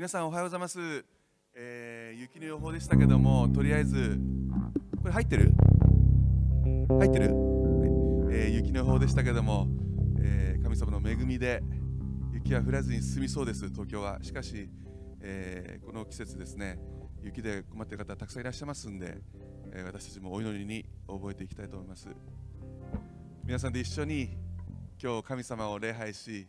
[0.00, 1.04] 皆さんおはようございます、
[1.54, 4.18] えー、雪の予報でしたけどもとりあえず
[4.98, 5.52] これ入ってる？
[6.88, 7.26] 入ってる、
[8.32, 9.68] えー、雪の予報でしたけども、
[10.18, 11.62] えー、神様の恵みで
[12.32, 14.18] 雪は降らずに進みそうです東京は。
[14.22, 14.70] しかし、
[15.20, 16.78] えー、この季節ですね
[17.22, 19.18] 雪で困っている方たくさんいらっしゃいますんで、
[19.74, 22.08] えー、私たちもお祈りに覚えていきたいと思います。
[23.44, 24.38] 皆さんで一緒に
[24.98, 26.48] 今日神様を礼拝し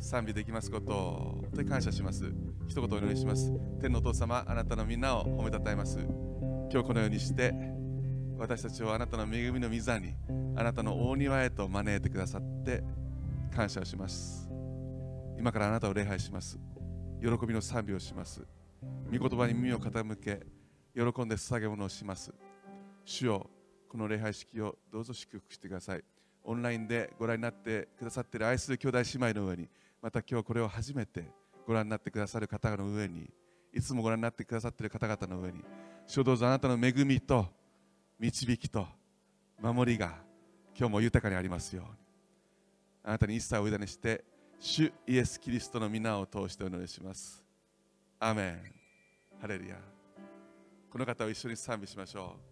[0.00, 2.32] 賛美できますことを本当に感謝します。
[2.70, 3.52] 一言お祈りします。
[3.80, 5.98] 天のお父様あなたのみんなを褒めたたえます。
[5.98, 7.52] 今日このようにして
[8.38, 10.14] 私たちをあなたの恵みの御座に
[10.54, 12.84] あなたの大庭へと招いてくださって
[13.52, 14.48] 感謝をします。
[15.36, 16.60] 今からあなたを礼拝します。
[17.20, 18.40] 喜びの賛美をします。
[19.12, 20.46] 御言葉に耳を傾け
[20.94, 22.32] 喜んで捧げ物をします。
[23.04, 23.50] 主よ
[23.88, 26.04] この礼拝式をどうぞ祝福してください。
[26.44, 29.68] オンラインでご覧になってくださっている愛する兄弟姉妹の上に
[30.00, 31.39] また今日これを初めて
[31.70, 33.30] ご覧になってくださる方の上に
[33.72, 35.60] いつもご覧になってくださっている方々の上に
[36.04, 37.46] 主どうぞあなたの恵みと
[38.18, 38.88] 導きと
[39.62, 40.16] 守りが
[40.76, 41.90] 今日も豊かにありますように。
[43.04, 44.24] あなたに一切お委ねして
[44.58, 47.44] 主イエス・キリストの皆を通してお祈りします。
[48.18, 48.62] アメン。
[49.40, 49.76] ハレルヤ。
[50.90, 52.49] この方を一緒に賛美しましょう。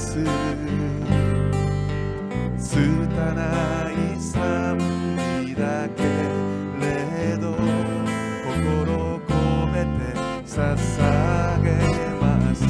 [0.00, 0.50] す。
[2.70, 4.78] 拙ない賛
[5.44, 6.02] 美だけ
[6.80, 7.50] れど
[8.46, 9.30] 心込
[9.72, 10.14] めて
[10.46, 11.68] 捧げ
[12.20, 12.64] ます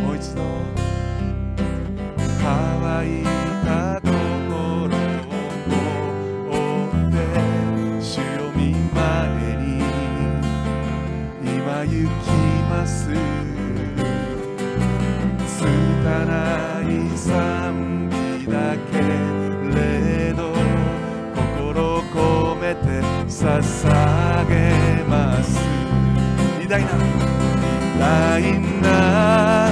[0.00, 0.42] もう一度
[2.42, 2.42] 乾
[3.06, 3.24] い
[3.64, 5.38] た心を
[6.50, 6.56] 追
[6.88, 7.14] って
[8.02, 8.06] 主
[8.40, 8.60] を見
[8.92, 9.00] 前
[9.56, 9.64] に
[11.44, 12.26] 今行き
[12.68, 13.51] ます
[26.80, 29.68] indah indah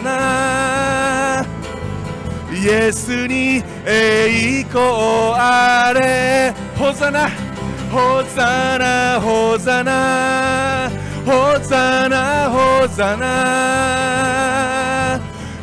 [0.00, 1.44] な。
[2.52, 4.84] イエスに栄光
[5.34, 6.54] あれ。
[6.76, 7.28] ホザナ
[7.90, 10.90] ホザナホザナ
[11.24, 13.24] ホザナホザナ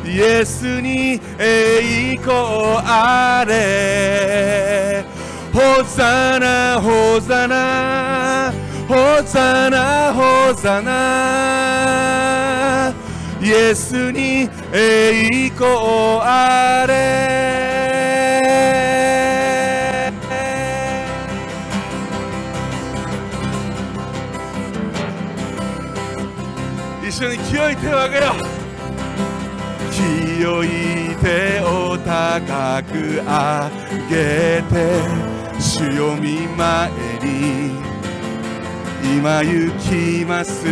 [0.04, 5.04] イエスに栄光あれ。
[5.52, 8.52] ホザナホザナ
[8.88, 10.92] ホザナホザナ
[13.42, 15.66] イエスに栄光
[16.22, 16.92] あれ。
[27.04, 28.42] 一緒に清い手を挙げよう
[29.90, 30.68] 清い
[31.16, 33.70] 手を高く上
[34.08, 34.72] げて
[35.58, 36.90] 主よ見前
[37.20, 37.72] に。
[39.02, 40.64] 今行きます。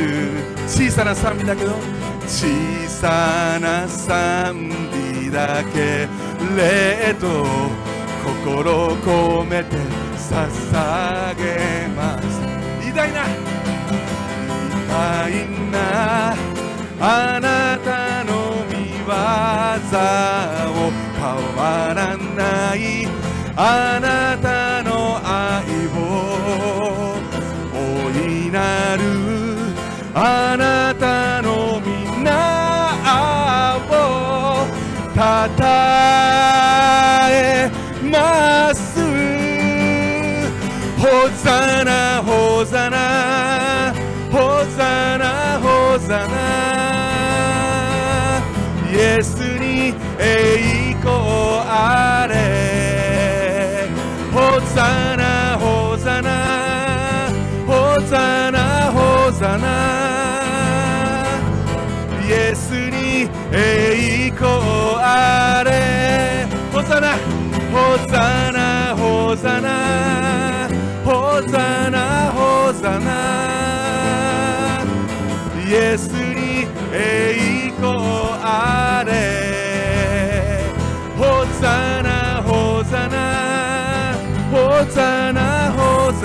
[0.69, 2.00] 小さな賛美だけど。
[2.31, 2.47] 小
[2.89, 6.07] さな賛美だけ
[6.57, 7.45] 霊と
[8.25, 9.77] 心込めて
[10.17, 12.41] 捧げます。
[12.87, 13.27] 偉大な
[14.87, 15.33] 偉大
[15.73, 16.37] な
[17.01, 18.33] あなたの
[18.71, 19.13] 御業
[20.71, 21.23] を変
[21.57, 21.59] わ
[21.97, 22.79] らない
[23.57, 25.99] あなたの愛を。
[27.75, 27.77] 大
[28.47, 29.03] いなる
[30.15, 31.30] あなたの
[35.21, 35.65] たた
[37.31, 37.71] え
[38.11, 38.99] ます。
[40.99, 43.93] ホザナホザナ
[44.33, 46.33] ホザナホザナ
[48.91, 49.50] イエス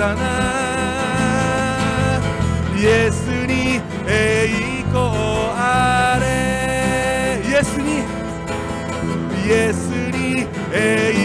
[0.06, 0.22] かな。
[2.78, 5.00] イエスに栄光
[5.56, 7.42] あれ。
[7.44, 8.04] イエスに
[9.44, 11.15] イエスに栄光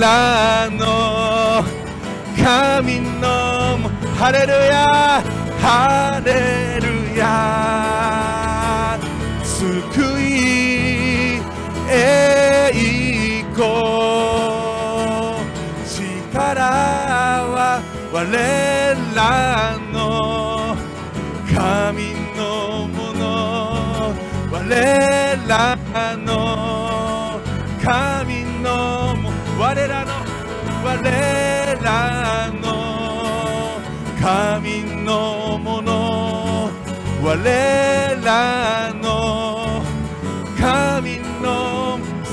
[0.00, 1.64] らの
[2.36, 3.78] 神の
[4.16, 5.22] ハレルヤ
[5.60, 8.98] ハレルヤ
[9.42, 9.60] 救
[10.20, 10.32] い
[11.88, 12.72] 栄
[13.52, 13.64] 光
[15.84, 17.82] 力は
[18.12, 18.16] 我
[19.14, 20.76] らの
[21.54, 23.22] 神のもの
[24.52, 24.58] 我
[25.48, 25.76] ら
[26.13, 26.13] の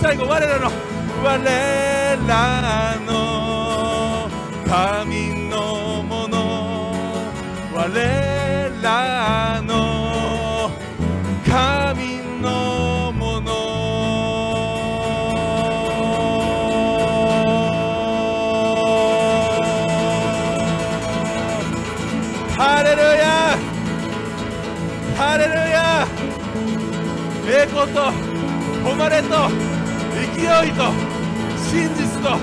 [0.01, 0.71] 最後我らの
[1.23, 1.37] 我
[2.27, 4.27] らの
[4.67, 6.91] 神のもの。
[7.71, 7.87] 我
[8.81, 10.71] らの
[11.45, 13.51] 神のもの。
[22.57, 23.55] ハレルヤ。
[25.15, 26.07] ハレルヤ。
[27.47, 28.11] 栄光と
[28.83, 29.70] 誉れと
[30.41, 30.91] 勢いと
[31.69, 32.39] 真実と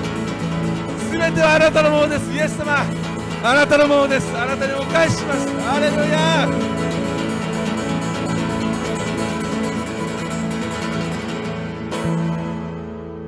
[1.11, 2.31] 全てはあなたのものです。
[2.31, 2.85] イエス様
[3.43, 4.37] あなたのものです。
[4.37, 5.47] あなたにお返しします。
[5.59, 6.47] ハレルヤ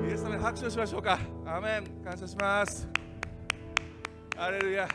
[0.10, 1.20] イエス様に拍手をしましょうか。
[1.46, 2.04] アメン。
[2.04, 2.88] 感謝します。
[4.38, 4.88] ハレルヤ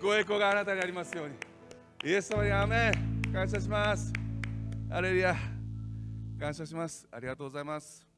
[0.00, 1.34] ご栄光があなたにありますように。
[2.10, 3.32] イエス様にアメン。
[3.32, 4.12] 感謝します。
[4.90, 5.34] ハレルヤ
[6.38, 7.08] 感謝します。
[7.10, 8.11] ありがとうございます。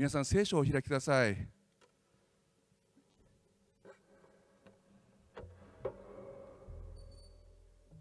[0.00, 1.36] 皆さん聖書を開きください。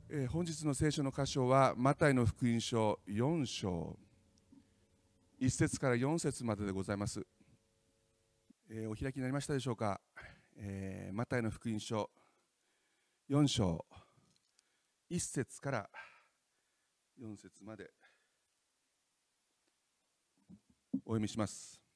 [0.10, 4.00] えー本日の聖書の箇所はマタイの福音書4章。
[5.42, 7.22] 1節から4節まででございます、
[8.70, 10.00] えーお開きになりましたでしょうか、
[10.56, 12.10] えーマタイの福音書
[13.30, 13.86] 4章。
[15.12, 15.90] 1節から
[17.22, 17.92] 4節まで。
[21.04, 21.89] お読みします。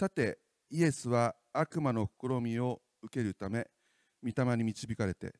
[0.00, 0.38] さて
[0.70, 3.66] イエスは悪魔の試みを受けるため
[4.24, 5.34] 御霊に導かれて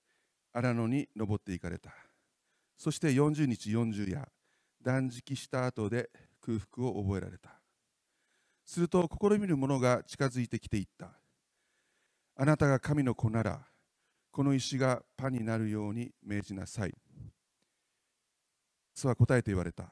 [0.53, 1.95] 荒野に登っていかれた。
[2.77, 4.29] そして40日40夜
[4.85, 6.11] 断食した後で
[6.43, 7.59] 空腹を覚えられた。
[8.67, 11.09] すると試みる者が近づいてきていった。
[12.37, 13.63] あなたが神の子なら
[14.31, 16.91] この石がパンになるように命じなさい。
[16.91, 16.97] イエ
[18.95, 19.85] スは答えて言われた。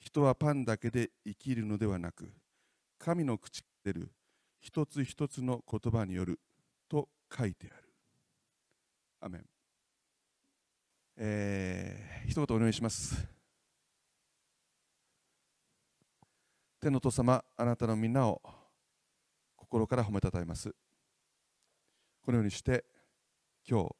[0.00, 2.28] 人はパンだけで生きるのではなく
[2.98, 4.12] 神の口から出る
[4.60, 6.40] 一つ一つの言葉による
[6.88, 7.88] と書いてある。
[9.20, 9.44] アメン。
[11.16, 13.26] えー、一言お願いします。
[16.80, 18.40] 天の父様あなたのみんなを
[19.56, 20.74] 心から褒めたたえます。
[22.22, 22.84] このようにして
[23.68, 23.96] 今日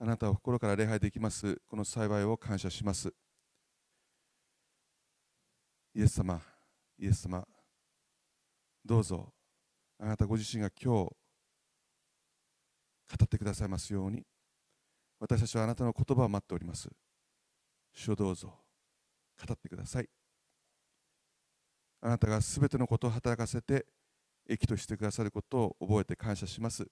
[0.00, 3.12] あなたを心から礼拝できますこの幸いを感謝します。
[5.94, 6.40] イエス様
[6.98, 7.46] イエス様
[8.84, 9.32] どうぞ。
[9.98, 11.14] あなたご自身が今日語
[13.24, 14.22] ってくださいますように。
[15.18, 16.88] 私たちはあなたの言葉を待っております。
[17.94, 18.48] 主をどうぞ。
[18.48, 20.08] 語ってください。
[22.02, 23.86] あなたがすべてのことを働かせて
[24.46, 26.86] 益としてくださることを覚えて感謝します。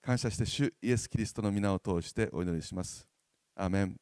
[0.00, 3.06] 感謝して主イエス・キリストの皆を通してお祈りします。
[3.54, 3.96] アーメン。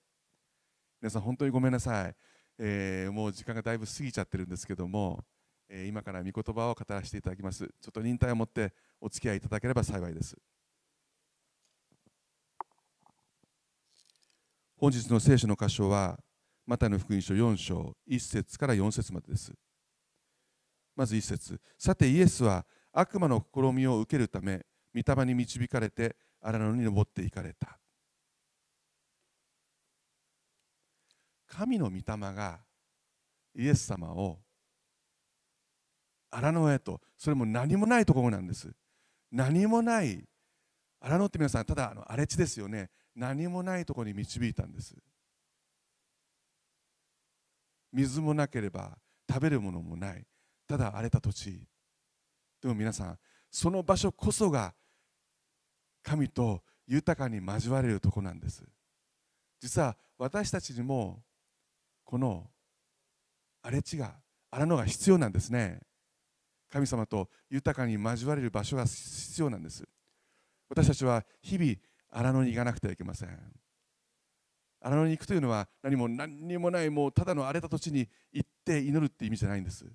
[1.01, 2.15] 皆さん本当にごめんなさい、
[2.59, 5.25] えーもう時間がだいぶ過ぎちゃってるんですけども、
[5.69, 7.67] え今から御言葉を語らせていただきます。
[7.67, 10.37] ちょっと忍耐を持ってお付き合いいただければ幸いです。
[14.77, 16.19] 本日の聖書の箇所は
[16.67, 19.53] マタイの福音書4章1節から4節までです。
[20.95, 21.61] まず1節。
[21.79, 27.79] さてイエスは悪魔の試みを受けるため御霊に導かれて荒野に登っていかれた。
[31.47, 32.03] 神の御霊
[32.35, 32.61] が
[33.55, 34.41] イエス様を
[36.31, 38.73] 荒野へとそれも何もないところなんです。
[39.31, 40.25] 何もない
[41.01, 42.91] 荒野って皆さんただあの荒れ地ですよね。
[43.15, 44.95] 何もないところに導いたんです。
[47.93, 50.25] 水もなければ食べるものもない。
[50.67, 51.67] ただ荒れた土地。
[52.61, 53.19] でも皆さん
[53.51, 54.75] その場所こそが
[56.03, 58.63] 神と豊かに交われるとこなんです。
[59.61, 61.23] 実は私たちにも
[62.05, 62.51] この
[63.63, 64.15] 荒れ地が
[64.51, 65.81] 荒野が必要なんですね。
[66.71, 69.85] 神様と豊かに交われる場所が必要なんです。
[70.69, 71.75] 私たちは日々
[72.11, 73.39] 荒野に行かなくてはいけません。
[74.81, 79.87] 荒野に行くというのは何も何にもないもうただの荒れた土地に行って祈るって意味じゃないんです。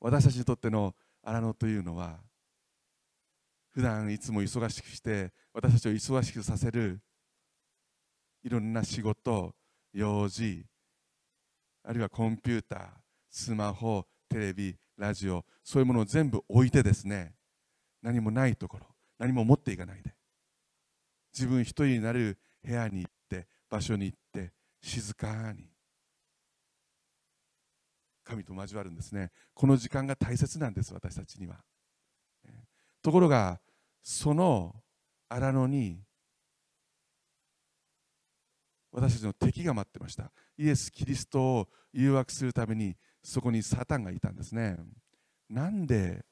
[0.00, 2.18] 私たちにとっての荒野というのは
[3.72, 7.00] 普段いつも忙しくして私たちを忙しくさせる
[8.42, 9.54] いろんな仕事
[9.92, 10.64] 用事
[11.84, 12.88] あるいはコンピューター
[13.30, 17.34] スマホテレビラジオそういうものを全部置いてですね
[18.02, 18.86] 何もないところ
[19.18, 20.14] 何も持っていかないで
[21.34, 25.68] 自分一人になる部屋に行って場所に行って静かに
[28.24, 29.32] 神と交わるんですね。
[29.54, 31.56] この時間が大切なんです私たちには。
[33.02, 33.60] ところが
[34.02, 34.74] その
[35.28, 36.00] 荒野に
[38.92, 40.32] 私たちの敵が待ってました。
[40.56, 44.78] イエス・キリストを誘惑するためにそこにサタンがいたんですね。
[45.48, 46.24] なんで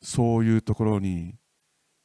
[0.00, 1.34] そういうところに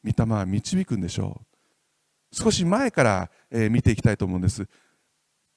[0.03, 2.35] 御霊は導くんでしょう？
[2.35, 4.67] 少し前から、え、見ていきたいと思うんです。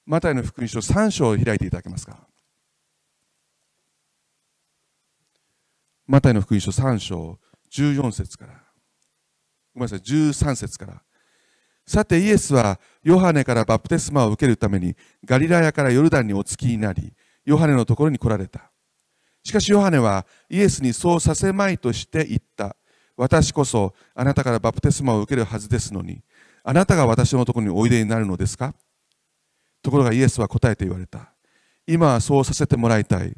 [0.05, 2.17] マタイの福音書3章を開いていただけますか？
[6.07, 7.37] マタイの福音書3章
[7.71, 8.53] 14節から。
[9.75, 11.03] ごめんなさい13節から。
[11.85, 14.95] さてイエスはヨハネからバプテスマを受けるために
[15.25, 17.13] ガリラヤからヨルダンにお着きになり
[17.45, 18.68] ヨハネのところに来られた。
[19.43, 22.75] しかしヨハネはイエスにそうさせまいとして言った。
[23.15, 26.21] 私こそあなたからバプテスマを受けるはずですのに、
[26.63, 28.73] あなたが私のところにおいでになるのですか？
[29.81, 31.33] ところがイエスは答えて言われた。
[31.87, 33.35] 今はそうさせてもらいたい。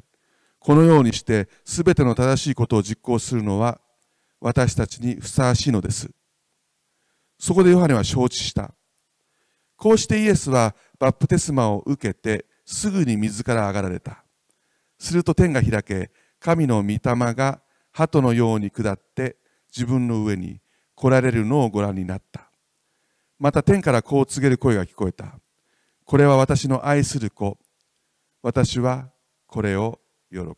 [0.59, 3.79] このようにして全ての正しいことを実行するのは
[4.39, 6.11] 私たちにふさわしいのです。
[7.39, 8.73] そこでヨハネは承知した。
[9.77, 14.23] こうしてイエスはバプテスマを受けてすぐに水から上がられた。
[15.01, 16.99] すると天が開け、神の御霊
[17.33, 17.61] が
[17.91, 19.35] 鳩のように下って
[19.75, 20.61] 自分の上に
[20.93, 22.51] 来られるのをご覧になった。
[23.39, 25.39] また天からこう告げる声が聞こえた。
[26.05, 27.57] これは私の愛する子。
[28.43, 29.09] 私は
[29.47, 30.55] これを喜ぶ。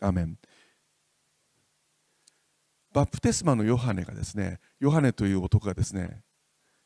[0.00, 0.38] アメン。
[2.92, 6.22] バプテスマのヨハネがですね、ヨハネという男がですね、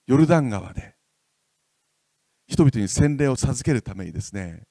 [0.07, 0.96] ヨルダン川で
[2.47, 4.63] 人々に洗礼を授けるためにですね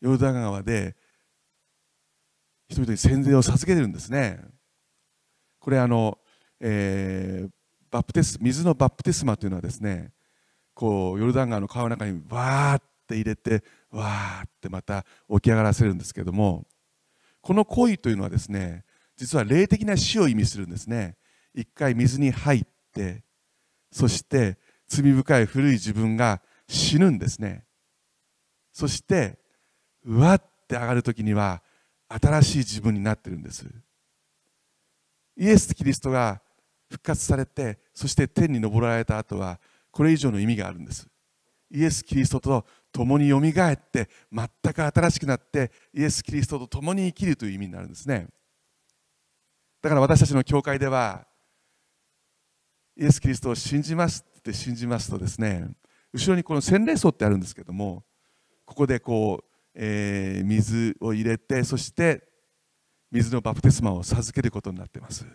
[0.00, 0.96] ヨルダン川で
[2.68, 4.40] 人々に洗礼を授けてるんですね。
[5.60, 6.18] これあの、
[6.58, 7.50] えー、
[7.90, 10.10] バプテス水のバプテスマというのはですね
[10.74, 16.66] こうヨルダン川の川の中にわーって入れてわーってまた起き上がらせるんですけども
[17.42, 18.84] この行為というのはですね
[19.16, 21.16] 実は霊的な死を意味するんですね。
[21.54, 22.62] 一回水に入っ
[22.94, 23.22] て
[23.92, 24.56] そして
[24.88, 26.40] 罪深い古い自分が
[26.72, 27.64] 死ぬんですね。
[28.72, 29.38] そして
[30.04, 31.62] うわって上がる時には
[32.08, 33.66] 新しい自分になってるんです。
[35.36, 36.40] イエス・キリストが
[36.90, 41.06] 復活されてそして天に昇られた後はこれ以上の意味があるんです。
[41.70, 48.28] イエス・キリストと共によみがえって全く新しくなってイエス・キリストと共に生きるという意味になるんですね。
[49.82, 51.26] だから私たちの教会では
[52.96, 55.70] イエス・キリストを信じますって信じますとですね
[56.12, 58.04] 後ろにこの洗礼槽ってあるんですけども
[58.64, 59.44] ここでこう、
[59.74, 62.22] えー、水を入れてそして
[63.10, 65.26] 水のバプテスマを授けることになってます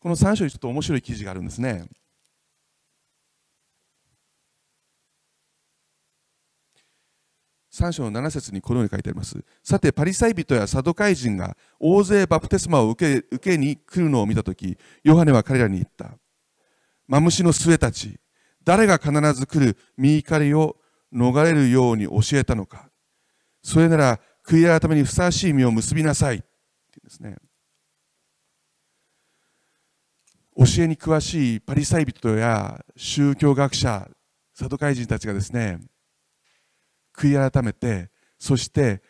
[0.00, 1.86] この3章にちょっと面白い記事があるんですね
[7.76, 9.44] 3章の7節にこのように書いてあります。
[9.62, 16.16] さて、パリサイ人やサドカイ人が大勢バプテスマを受け受けに来るのを見たとき、ヨハネは彼らに言った。
[17.06, 18.18] マムシの末たち、
[18.64, 20.76] 誰が必ず来る身怒りを
[21.12, 22.90] 逃れるように教えたのか。
[23.62, 26.36] それなら、悔い改めにふさわしい実を結びなさい。
[26.36, 26.44] って
[26.92, 27.36] 言うんですね。
[30.56, 34.08] 教えに詳しいパリサイ人や宗教学者、
[34.54, 35.78] サドカイ人たちがですね、
[37.14, 39.02] 悔い改めて、そして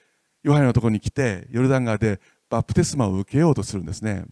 [0.43, 4.25] ヨハネのところに来て、ヨルダン川でバプテスマを受けようとするんですね。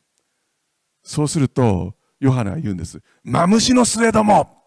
[1.03, 3.01] そうすると、ヨハネは言うんです。
[3.23, 4.63] マムシの末ども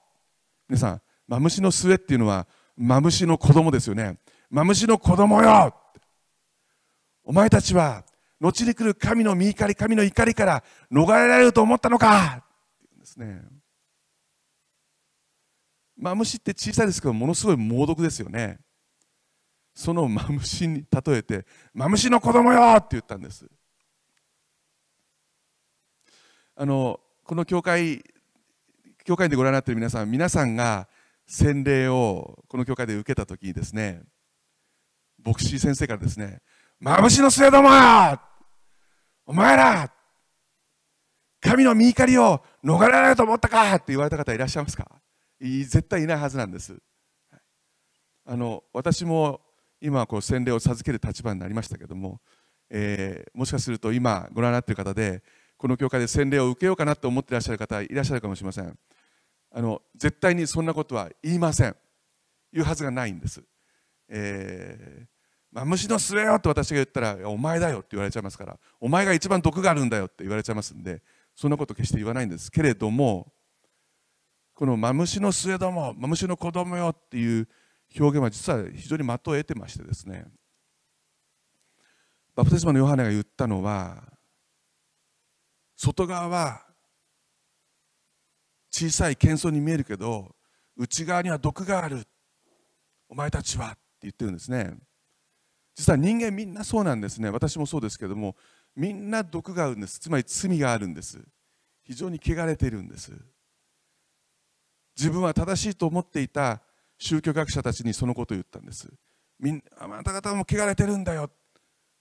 [0.69, 4.17] 皆さん、マムシの末っていうのは、マムシの子供ですよね。
[4.49, 5.73] マムシの子供よ
[7.23, 8.05] お前たちは
[8.39, 12.45] 後に来る神の見怒り神の怒りから逃れられると思ったのか
[12.97, 13.41] ですね
[15.97, 18.59] マムシって小さいですけどものすごい猛毒ですよね
[19.73, 23.45] そのマムシに例えて「マムシの子供よ!」って言ったんです
[26.55, 28.01] あのこの教会
[29.03, 30.87] 教会でご覧になっている皆さん皆さんが
[31.25, 34.01] 洗礼をこの教会で受けた時にですね
[35.25, 36.39] 牧師先生からですね
[36.79, 37.69] 「まぶしの末ども
[39.25, 39.91] お前ら
[41.41, 44.89] 神の見怒りを逃れられると思ったか!」って言われた方いらっしゃいますか？
[45.41, 46.77] 絶対いないはずなんです
[48.25, 49.41] あの私も
[49.81, 52.21] 今こう洗礼を授ける立場になりましたけども、
[52.69, 55.21] えー、もしかすると今ご覧になっている方で
[55.57, 58.77] この教会で洗礼を受けようかなと思っていらっしゃる方いらっしゃるかもしれません。
[59.51, 61.75] あの絶対にそんなことは言いません。
[62.53, 63.43] 言うはずがないんです、
[64.07, 65.07] えー
[65.51, 68.57] まあ、虫の末よと私が言ったらお前だよって言われちゃいますから。
[68.79, 71.01] お前が一番毒があるんだよって言われちゃいますんで
[71.35, 73.31] そんなこと決して言わないんですけれども
[74.53, 77.47] このマムシの末どもマムシの子供よっていう
[77.99, 80.25] 表現は実は非常に的を得てましてですね。
[82.35, 84.03] バプテスマのヨハネが言ったのは
[85.77, 86.65] 外側は
[88.71, 90.35] 小さい謙遜に見えるけど
[90.75, 92.03] 内側には毒がある。
[93.09, 94.75] お前たちはって言ってるんですね。
[95.75, 97.29] 実は人間みんなそうなんですね。
[97.29, 98.35] 私もそうですけども
[98.75, 99.99] みんな毒があるんです。
[99.99, 101.19] つまり罪があるんです。
[101.83, 103.11] 非常に汚れているんです。
[104.97, 106.61] 自分は正しいと思っていた
[106.97, 108.91] 宗教学者たちにそのことを言ったんです。
[109.39, 111.29] みんあなた方も汚れてるんだよ。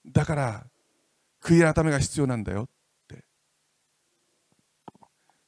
[0.07, 0.67] だから
[1.43, 2.69] 悔い改めが必要なんだよ。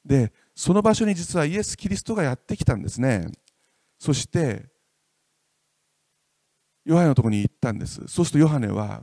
[0.09, 3.31] でその場所に実はイエス・キリストがやってきたんですね。
[3.99, 4.65] そして
[6.87, 8.09] ヨハネのところに行ったんです。
[8.09, 9.03] そうするとヨハネは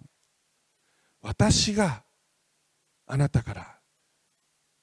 [1.21, 2.03] 私が
[3.05, 3.79] あなたから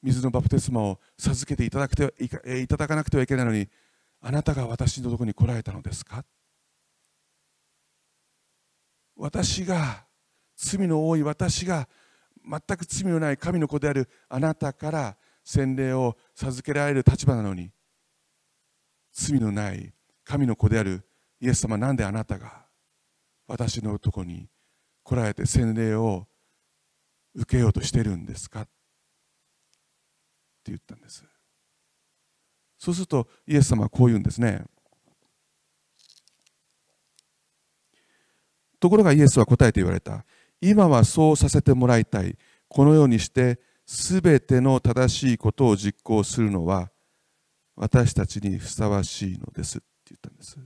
[0.01, 2.15] 水のバプテスマを授けていただくて
[2.63, 3.69] いただかなくてはいけないのに
[4.21, 6.25] あなたが私のところに来られたのですか？
[9.17, 10.05] 私が
[10.57, 11.89] 罪の多い私が
[12.49, 17.71] 全く罪のない神の子であるあなたから洗礼を授けられる立場なのに
[19.13, 19.93] 罪のない
[20.25, 21.03] 神の子である
[21.41, 22.67] イエス様なんであなたが
[23.47, 24.49] 私のとこに
[25.03, 26.27] 来られて洗礼を
[27.35, 28.63] 受けようとしてるんですか？
[28.63, 28.71] って
[30.67, 31.25] 言ったんです
[32.79, 34.65] そうするとイエス様はこう言うんですね。
[38.81, 40.25] ところがイエスは答えて言われた。
[40.61, 42.37] 今はそうさせてもらいたい。
[42.69, 46.91] このようにして全ての正しいことを実行するのは
[47.77, 50.59] 私たちにふさわしいのですって言ったんです。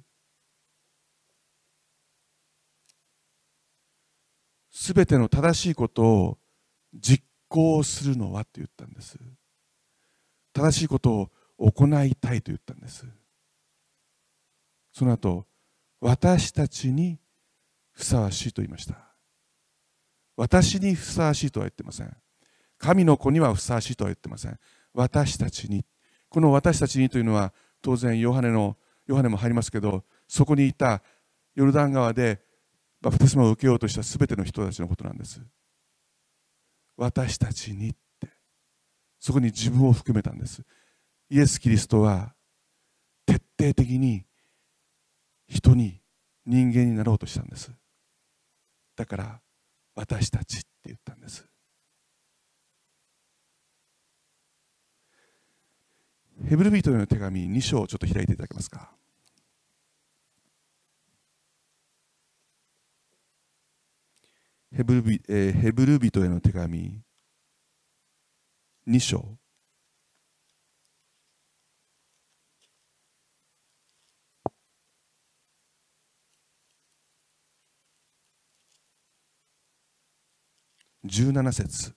[4.70, 6.38] 全ての正しいことを
[6.94, 9.18] 実行するのはって言ったんです。
[10.56, 13.06] 正しいことを行いたいと言ったんです
[14.92, 15.46] その後
[16.00, 17.18] 私たちに
[17.92, 18.96] ふさわしいと言いました
[20.34, 22.16] 私にふさわしいとは言ってません
[22.78, 24.58] 神の子にはふさわしいとは言ってません。
[24.92, 25.84] 私たちに。
[26.28, 31.02] この私たちにというのは当然ヨハネのヨハネも入りますけどそこにいた
[31.54, 32.40] ヨルダン川で
[33.00, 35.40] バプテスマを受けようとした全ての人たちのことなんです。
[36.96, 38.28] 私たちにって。
[39.18, 40.62] そこに自分を含めたんです。
[41.30, 42.34] イエス・キリストは
[43.26, 44.24] 徹底的に
[45.48, 46.00] 人に
[46.44, 47.70] 人間になろうとしたんです。
[48.96, 49.40] だから
[49.94, 51.46] 私たちって言ったんです。
[56.44, 58.92] ヘブルビートへの手紙2章をちょっと開いていただけますか？
[64.72, 67.00] ヘブルビ、えー、ヘブル人への手紙
[68.86, 69.38] 2章。
[81.04, 81.95] 17節。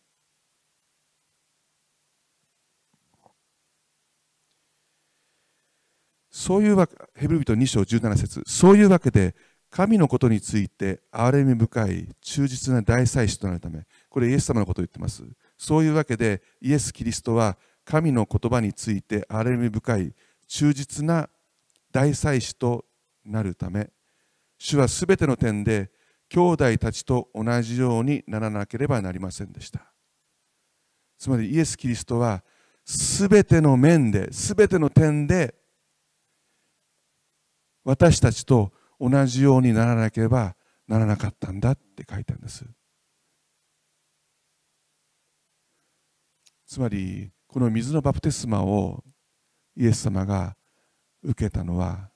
[6.39, 9.35] そういうわけ、ヘブル人2章17節そういうわけで、
[9.69, 15.21] 神のことについて憐れみ深い忠実な大祭司となるため、これイエス様のことを言ってます。
[15.57, 20.13] そういうわけで、イエス・キリストは神の言葉について憐れみ深い
[20.47, 21.29] 忠実な
[21.91, 22.85] 大祭司と
[23.25, 23.89] なるため、
[24.57, 25.91] 主はすべての点で
[26.29, 29.91] 兄弟たちと同じようにならなければなりませんでした
[31.17, 32.43] つまりイエス・キリストは
[32.85, 35.58] すべての面ですべての点で
[37.83, 40.55] 私たちと同じようにならなければ
[40.87, 42.65] ならなかったんだって書いてあるんです。
[46.65, 49.03] つまりこの水のバプテスマを
[49.75, 50.55] イエス様が
[51.23, 52.09] 受けたのは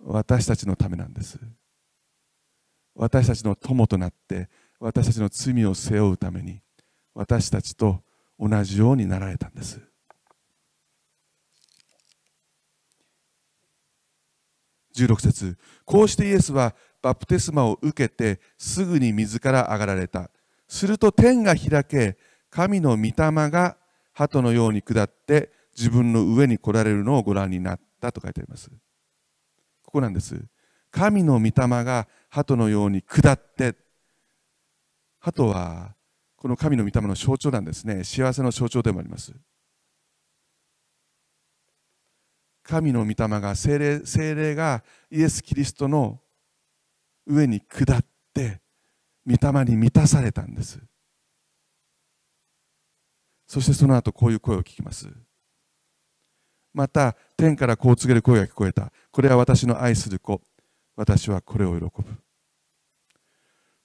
[0.00, 1.38] 私たちのためなんです。
[2.94, 4.48] 私たちの友となって
[4.80, 6.60] 私たちの罪を背負うために
[7.14, 8.02] 私たちと
[8.38, 9.80] 同じようになられたんです。
[15.06, 15.56] 16節。
[15.84, 20.30] こうしてイエスはバプテスマを受けてすぐに水から上がられた。
[20.66, 22.18] すると天が開け
[22.50, 23.12] 神の御霊
[23.50, 23.76] が
[24.12, 28.70] 鳩のように下って自分の上に来られるのをご覧になったと書いてあります。
[29.84, 30.40] ここなんです。
[30.90, 31.52] 神の御霊
[31.84, 33.76] が鳩のように下って
[35.20, 35.94] 鳩は
[36.36, 38.04] この神の御霊の象徴なんですね。
[38.04, 39.32] 幸せの象徴でもあります。
[42.68, 46.20] 神の御霊が精霊精霊がイエス・キリストの
[47.26, 48.04] 上に下っ
[48.34, 48.60] て
[49.26, 50.78] 御霊に満たされたんです。
[53.46, 55.08] そしてその後こういう声を聞きます。
[56.74, 58.92] また天からこう告げる声が聞こえた。
[59.10, 60.42] これは私の愛する子。
[60.94, 61.90] 私はこれを喜ぶ。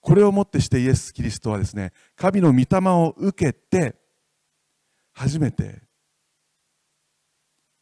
[0.01, 3.95] これをもってしてイエス・キリストはですね神の御霊を受けて
[5.13, 5.83] 初めて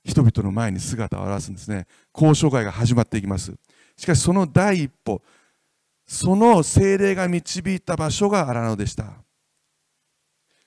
[0.03, 1.85] 人々の前に姿を現すんですね。
[2.13, 3.53] 交渉会が始まっていきます。
[3.97, 5.21] しかしその第一歩
[6.07, 9.13] その精霊が導いた場所が荒野でした。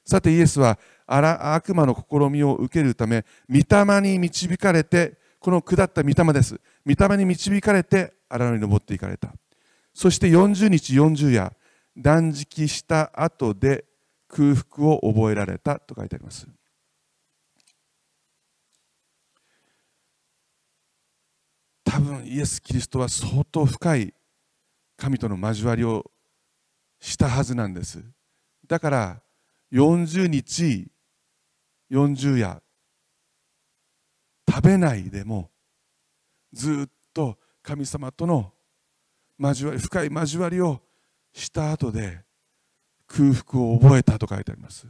[0.06, 6.60] さてイエスは悪魔の試みを受けるため御霊に導かれてこの下った御霊です。
[6.86, 9.34] 御霊に導かれて荒野に登っていかれた。
[9.92, 11.52] そして40日40夜
[11.96, 13.84] 断食した後で
[14.28, 16.48] 空腹を覚えられたと書いてあります。
[21.94, 24.12] 多分イエス・キリストは相当深い
[24.96, 26.10] 神との交わりを
[26.98, 28.02] したはずなんです。
[28.66, 29.22] だから
[29.72, 30.88] 40日
[31.92, 32.60] 40夜
[34.50, 35.50] 食べないでも
[36.52, 38.52] ずっと神様との
[39.38, 40.80] 交わり深い交わりを
[41.32, 42.24] した後で
[43.06, 44.88] 空腹を覚えたと書いてあります。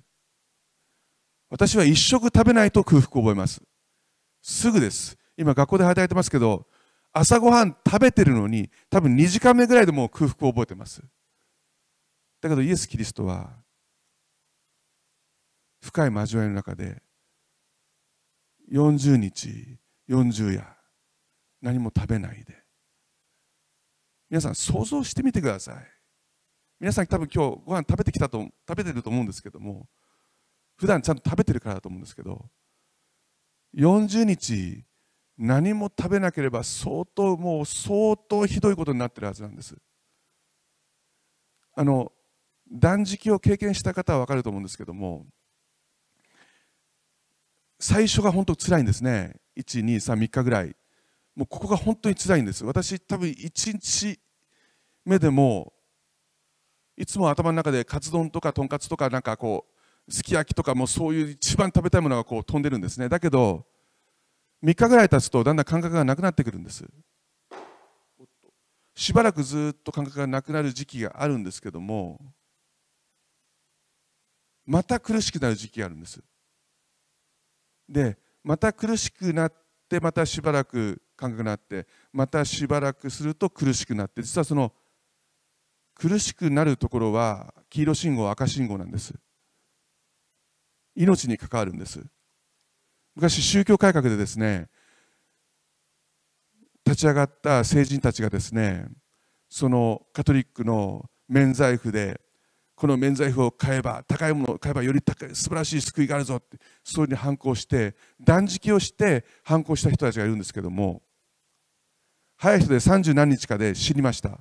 [1.50, 3.60] 私は一食食べないと空腹を覚えます。
[4.40, 5.18] すぐです。
[5.36, 6.66] 今学校で働いてますけど
[7.16, 11.00] 朝ごはん食べてるのに多分2時間目ぐらいでもう空腹を覚えてます。
[12.40, 13.50] だけどイエス・キリストは
[15.80, 17.00] 深い交わりの中で
[18.72, 19.78] 40日
[20.10, 20.66] 40夜
[21.62, 22.64] 何も食べないで。
[24.28, 25.76] 皆さん想像してみてください。
[26.80, 29.86] 皆さん多分今日ご飯食べてきたと食べてると思うんですけども
[30.76, 32.44] 普段ちゃんと食べてるからだと思うんですけど
[33.76, 34.84] 40日
[35.36, 39.76] 何も食べなければ相当もう相当ひどいことになってるはずなんです。
[41.74, 42.12] あの
[42.70, 45.26] 断食を経験した方は分かると思うんですけども
[47.80, 49.36] 最初が本当辛いんですね。
[49.58, 50.76] 1233日ぐらい。
[51.36, 52.64] もうここが本当に辛いんです。
[52.64, 54.20] 私多分1日
[55.04, 55.72] 目でも
[56.96, 59.66] いつも頭の中でカツ丼とかとんかつとかなんかこ
[60.06, 63.08] うすき焼きとかもうそういう一番食べたいものがこう飛んでるんですね。
[63.08, 63.66] だけど
[64.64, 66.84] 3日ぐらい経つとだんだん感覚がなくなってくるんです。
[68.94, 72.18] しばらくずっと感覚がなくなる時期があるんですけども
[74.64, 76.22] また苦しくなる時期があるんです。
[77.88, 79.52] でまた苦しくなっ
[79.88, 84.72] てまたしばらく感覚がなってまたしばらくすると苦しくなって実はその
[85.94, 89.12] 苦しくなるところは黄色信号赤信号なんです。
[90.96, 92.02] 命に関わるんです。
[93.14, 94.68] 昔宗教改革でですね
[96.84, 98.86] 立ち上がった聖人たちがですね
[99.48, 102.20] そのカトリックの免罪符で
[102.74, 111.02] この免罪符を買えば高いものを買えばより高い素晴らしい救いがあるぞってそういうに反抗して断食をして反抗した人たちがいるんですけども
[112.36, 114.38] 早い人で30何日かで死にました。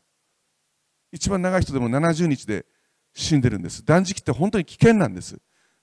[1.12, 2.65] 一番長い人でも70日で
[3.13, 3.86] 死んでるんです。
[3.86, 5.38] 断食って本当に危険なんです。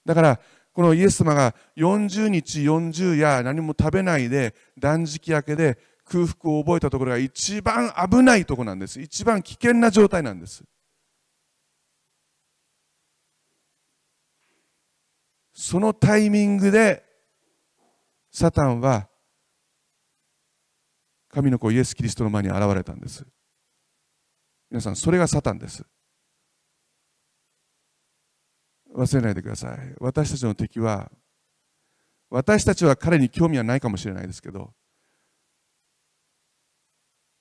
[0.04, 0.40] だから
[0.72, 9.00] このイエス様が40日40夜何も食べないで断食明けで空腹を覚えたところが一番危ないところなんです。
[9.00, 10.64] 一番危険な状態なんです。
[15.52, 17.04] そのタイミングで
[18.32, 19.08] サタンは
[21.28, 23.26] 神の子イエス・キリストの前に現れたんです。
[24.70, 25.84] 皆さんそれがサタンです。
[29.00, 29.94] 忘れないでください。
[29.98, 31.10] 私たちの敵は
[32.28, 34.72] 私たちは彼に興味はないかもしれないですけど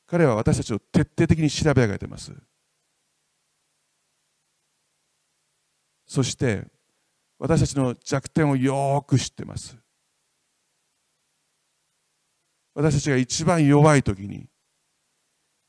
[0.07, 2.31] 彼は私たちを徹底的に調べ上げています。
[6.07, 6.65] そして
[7.37, 9.77] 私たちの弱点をよく知ってます。
[12.73, 14.47] 私たちが一番弱い時に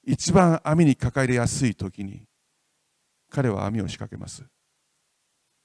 [0.05, 2.23] 一番網にかかりやすい時に
[3.29, 4.45] 彼は網を仕掛けます。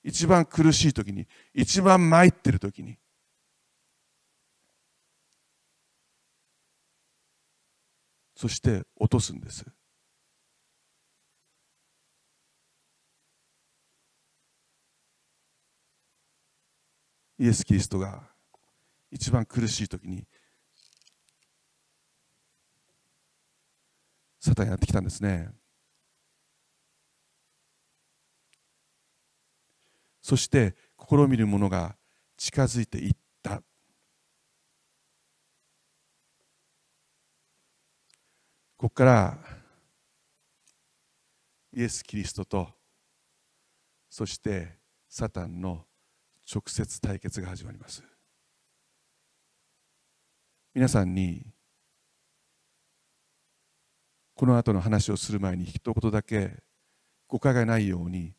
[0.08, 3.00] 一番苦しい時に一番参ってる時に
[8.36, 9.66] そして落とすんです。
[17.40, 18.30] イエス・キリストが
[19.10, 20.28] 一番苦しい時に
[24.40, 25.50] サタンやってきたんですね。
[30.26, 30.74] そして
[31.08, 31.96] 試みる者が
[32.36, 33.58] 近づいていった。
[33.58, 33.64] こ
[38.76, 39.38] こから
[41.74, 42.70] イエス・キリストと
[44.10, 45.86] そしてサタンの
[46.52, 48.04] 直接対決が始まります。
[50.74, 51.46] 皆さんに
[54.34, 56.64] この後の話をする前に一言だけ
[57.28, 58.34] 誤解がないように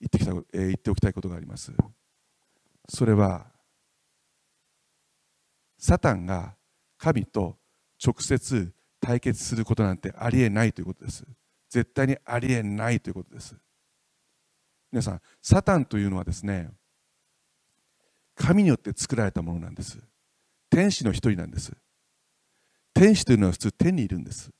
[0.00, 1.72] 言ってきた、えー、言っておきたいことがあります。
[2.88, 3.46] それは
[5.78, 6.56] サタンが
[6.98, 7.56] 神と
[8.04, 11.24] 直接対決することなんてありえないということです。
[11.68, 13.56] 絶対にありえないということです。
[14.90, 16.70] 皆さんサタンというのはですね
[18.34, 19.98] 神によって作られたものなんです。
[20.70, 21.72] 天使の一人なんです。
[22.94, 24.50] 天使というのは普通天にいるんです。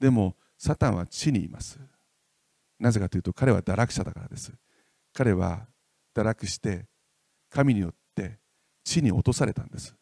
[0.00, 1.78] でもサタンは地にいます。
[2.78, 4.52] なぜかというと彼は堕落者だからです。
[5.12, 5.66] 彼は
[6.14, 6.86] 堕落して
[7.50, 8.38] 神によって
[8.84, 9.94] 地に落とされたんです。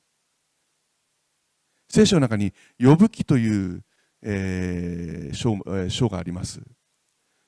[1.89, 3.85] 聖書の中に呼ぶ記という、
[4.23, 5.59] えー、章
[5.91, 6.63] 章があります。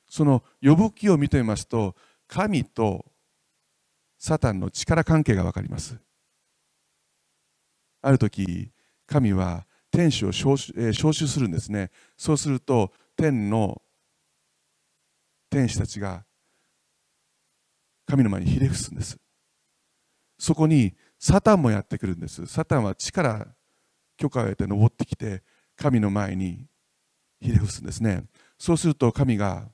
[0.08, 1.96] その呼ぶ記を見てみますと
[2.28, 3.06] 神と
[4.18, 5.98] サタンの力関係が分かります。
[8.02, 8.70] ある時
[9.06, 11.90] 神は天使を召集,、えー、召集するんですね。
[12.16, 13.80] そうすると天の
[15.55, 16.25] 天使たちが
[18.07, 19.17] 神の前にひれ伏すんです。
[20.37, 22.45] そこにサタンもやってくるんです。
[22.47, 23.47] サタンは力
[24.17, 25.45] 許可を得て登ってきて
[25.77, 26.67] 神の前に
[27.40, 28.25] ひれ伏すんですね。
[28.59, 29.71] そうすると神が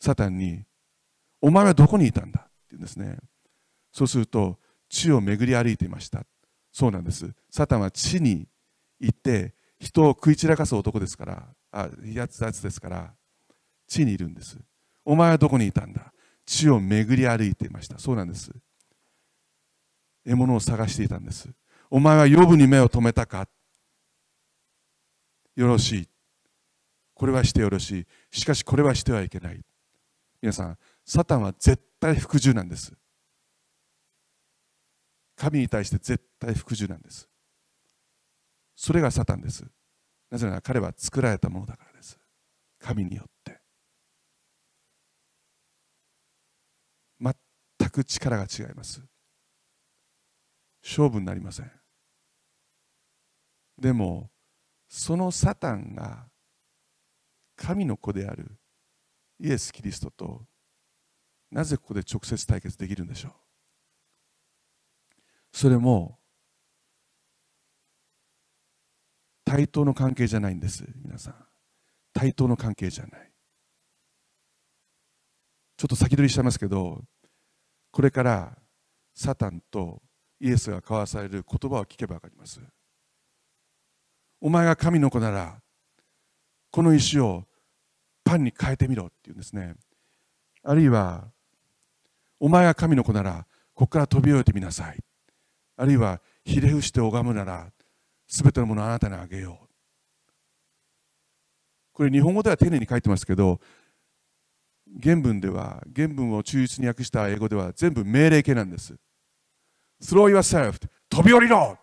[0.00, 0.64] サタンに
[1.42, 3.18] 「お前はどこにいたんだ?」って言うんですね。
[3.92, 4.58] そうすると
[4.88, 6.24] 地を巡り歩いていました。
[6.72, 7.30] そうなんです。
[7.50, 8.48] サタンは地に
[8.98, 13.17] 行って人を食い散らかす男ですからあやつやつですから
[13.88, 14.58] 地にいるんです。
[15.04, 16.12] お前はどこにいたんだ？
[16.44, 17.98] 地を巡り歩いていました。
[17.98, 18.52] そうなんです。
[20.24, 21.48] 獲物を探していたんです。
[21.90, 23.48] お前は予部に目を留めたか？
[25.56, 26.08] よろしい。
[27.14, 28.06] これはしてよろしい。
[28.30, 29.60] しかしこれはしてはいけない。
[30.40, 32.92] 皆さんサタンは絶対服従なんです。
[35.34, 37.28] 神に対して絶対服従なんです。
[38.76, 39.64] それがサタンです。
[40.30, 42.18] なぜなら彼は作られたものだからです。
[42.78, 43.60] 神によって
[47.20, 49.02] 全く力が違います。
[50.82, 51.70] 勝負になりません。
[53.78, 54.30] でも
[54.88, 56.28] そのサタンが
[57.56, 58.58] 神の子である
[59.38, 60.46] イエス・キリストと
[61.50, 63.32] なぜここで直接対決できるんでしょう。
[65.52, 66.18] それも
[69.44, 71.34] 対等の関係じゃないんです皆さん。
[72.12, 73.32] 対等の関係じゃない。
[75.76, 77.04] ちょっと先取りしちゃいますけど
[77.98, 78.56] これから
[79.12, 80.00] サタンと
[80.38, 82.60] イエスが交わされる言葉を聞けば分かります。
[84.40, 85.60] お前が神の子なら
[86.70, 87.42] この石を
[88.22, 89.74] パンに変えてみろって言うんですね。
[90.62, 91.24] あるいは
[92.38, 95.00] お前が神の子ならここから飛び降りてみなさい。
[95.76, 97.72] あるいはひれ伏して拝むなら
[98.28, 99.68] すべてのものをあなたにあげよう。
[101.92, 103.58] これ日本語では丁寧に書いてますけど
[105.02, 108.94] 原文では原文を忠実に訳した英語では全部命令形なんです。
[110.02, 110.78] Throw yourself
[111.08, 111.78] 飛び降りろ。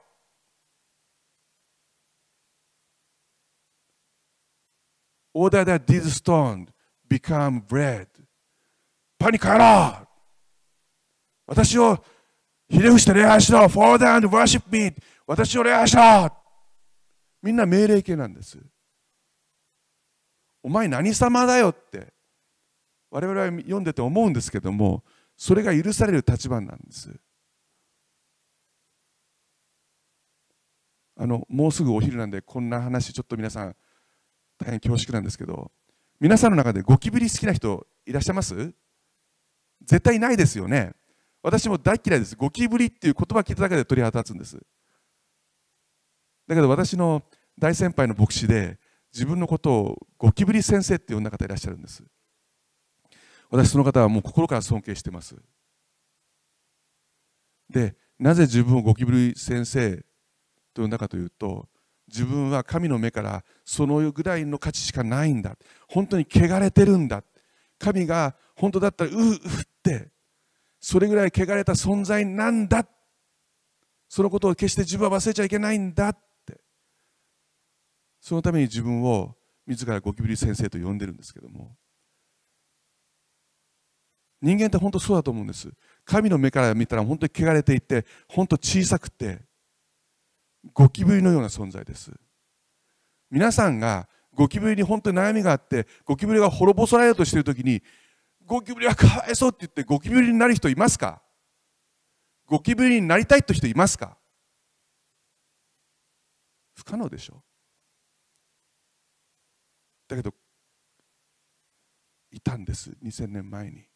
[5.34, 6.68] Order that this stone
[7.10, 8.08] become bread.
[9.18, 10.03] パニックやろ。
[10.03, 10.08] う
[11.47, 12.03] 私を
[12.70, 13.60] ひれ伏して礼拝しろ。
[13.66, 14.95] Fall down and worship me.
[15.28, 16.32] 私を礼拝しろ。
[17.41, 18.58] みんな命令形なんです。
[20.64, 22.14] お前何様だよって。
[23.12, 25.03] 我々は読んでて思うんですけども
[25.38, 27.14] それが許される立場なんです。
[31.18, 33.76] あのもうすぐお昼なんでこんな話ちょっと皆さん
[34.58, 35.72] 大変恐縮なんですけど
[36.20, 38.74] 皆さんの中でゴキブリ好きな人いらっしゃいます？
[39.82, 40.93] 絶対ないですよね。
[41.41, 42.36] 私も大嫌いです。
[42.36, 44.58] ゴキブリっていう言葉聞いただけで鳥肌立つんです。
[46.47, 47.24] だけど私の
[47.58, 48.78] 大先輩の牧師で
[49.14, 52.03] 自分のことをゴキブリ先生って呼んだ方いらっしゃるんです。
[53.49, 55.35] 私その方はもう心から尊敬してます。
[57.69, 59.97] でなぜ自分をゴキブリ先生
[60.73, 61.67] と呼んだかというと
[62.07, 65.57] 自分は神の目からそのぐらいの価値しかないんだ。
[65.87, 67.23] 本当に汚れてるんだ。
[67.79, 69.39] 神が本当だったらううっ
[69.83, 70.11] て
[70.79, 72.87] それぐらい汚れた存在なんだ。
[74.07, 76.61] そのことを決して自分は忘れちゃいけないんだって。
[78.21, 79.35] そのために自分を
[79.65, 81.75] 自らゴキブリ先生と呼んでるんですけども。
[84.45, 85.71] 人間って本当そうだと思うんです。
[86.05, 89.39] 神の目から見たら本当に汚れていて本当小さくて
[90.71, 92.11] ゴキブリのような存在です。
[93.31, 97.81] 皆さんがゴキブリに本当に悩みがあってゴキブリが滅ぼされようとしている時に
[98.45, 101.23] ゴキブリはかわいそうって言ってゴキブリになる人いますか？
[102.45, 104.15] ゴキブリになりたいって人いますか？
[106.75, 107.41] 不可能でしょ。
[110.07, 110.31] だけど
[112.31, 112.91] いたんです。
[113.03, 113.87] 2000年前に。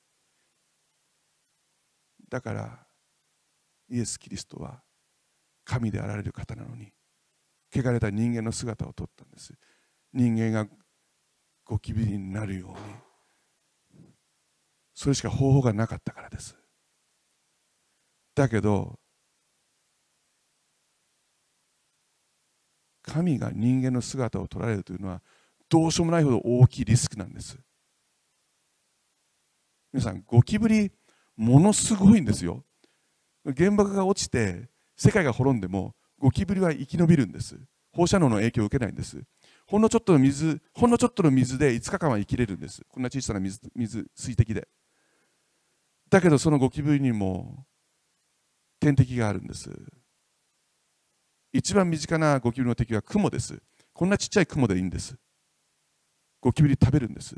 [2.30, 2.88] だから
[3.90, 4.82] イエス・キリストは
[5.66, 6.92] 神であられる方なのに
[7.74, 9.54] 汚れた人間の姿をとったんです。
[10.14, 10.68] 人間が
[11.66, 12.76] ゴキブリになるよ
[13.94, 14.10] うに。
[14.96, 16.58] それしか方法がなかったからです。
[18.36, 19.00] だけど
[23.04, 25.22] 神が人間の姿を捉えるというのは
[25.68, 27.58] どうしようもないほど大きいリスクなんです。
[29.92, 30.92] 皆さんゴキブリ
[31.40, 32.66] ものすごいんですよ。
[33.56, 34.68] 原爆が落ちて
[34.98, 37.58] 世界が滅んでもゴキブリは生き延びるんです。
[37.94, 39.24] 放射能の影響を受けないんです。
[39.66, 42.82] ほんのちょっとの水ほんのちょっとの水で5日間は生きれるんです。
[42.90, 44.68] こんな小さな水水水滴で。
[46.10, 47.66] だけどそのゴキブリにも
[48.82, 49.72] 天敵があるんです。
[51.54, 53.58] 一番身近なゴキブリの敵はクモです。
[53.94, 55.16] こんなちっちゃいクモでいいんです。
[56.42, 57.34] ゴキブリ食べるんです。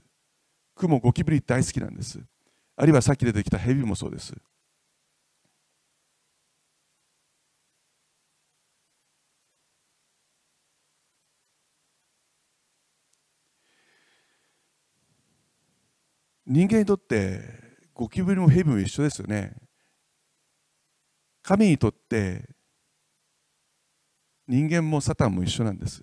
[0.74, 2.20] クモゴキブリ大好きなんです。
[2.82, 4.34] あるいはさっき出てきたヘビもそうです。
[16.48, 17.40] 人間にとって
[17.94, 19.54] ゴキブリもヘビも一緒ですよね。
[21.44, 22.50] 神にとって
[24.48, 26.02] 人間もサタンも一緒なんです。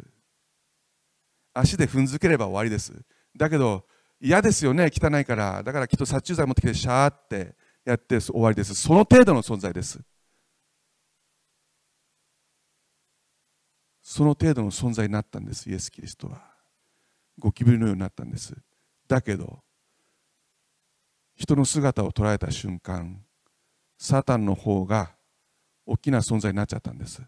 [1.55, 2.93] 足で踏んづければ終わりです。
[3.37, 3.85] だけど
[4.21, 5.62] 嫌ですよね汚いから。
[5.62, 7.55] だからきっと殺虫剤持ってきてシャーって
[7.85, 8.75] やって終わりです。
[8.75, 10.01] その程度の存在です。
[14.03, 16.43] その程度の存在になったんですイエス・キリストは。
[17.39, 18.57] ゴキブリのようになったんです。
[19.07, 19.61] だけど
[21.37, 23.23] 人の姿を捉えた瞬間
[23.97, 25.12] サタンの方が
[25.87, 27.23] 大きな存在になっちゃったんです。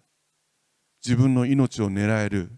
[1.04, 2.50] 自分の命を狙える。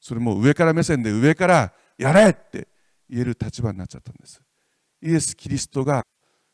[0.00, 2.68] それも上から目線で上からやれって
[3.12, 4.40] 言える立場になっちゃったんです。
[5.02, 6.02] イエス・キリストが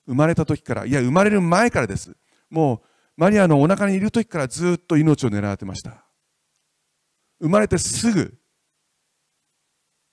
[0.07, 2.17] 生まれた時からいや生まれる前からです。
[2.51, 6.05] もうマリアのお腹にいる時からずっと命を狙ってました。
[7.41, 8.37] 生まれてすぐ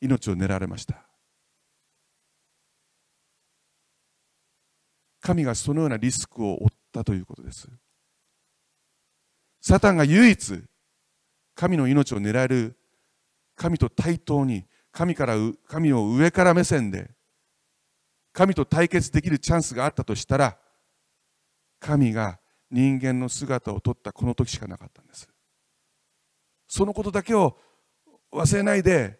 [0.01, 1.07] 命を狙われました。
[5.21, 7.67] 神がそのようなリスクを負ったということです。
[9.61, 10.63] サタンが唯一
[11.55, 12.77] 神の命を狙える
[13.55, 14.65] 神と対等に
[14.95, 15.35] 神から
[15.67, 17.11] 神を上から目線で
[18.31, 20.57] 神と対決できるチャンスがあったとしたら
[21.81, 22.39] 神が
[22.71, 25.27] 人間の姿を取ったこの時しかなかったんです。
[26.67, 27.57] そのことだけを
[28.33, 29.19] 忘れないで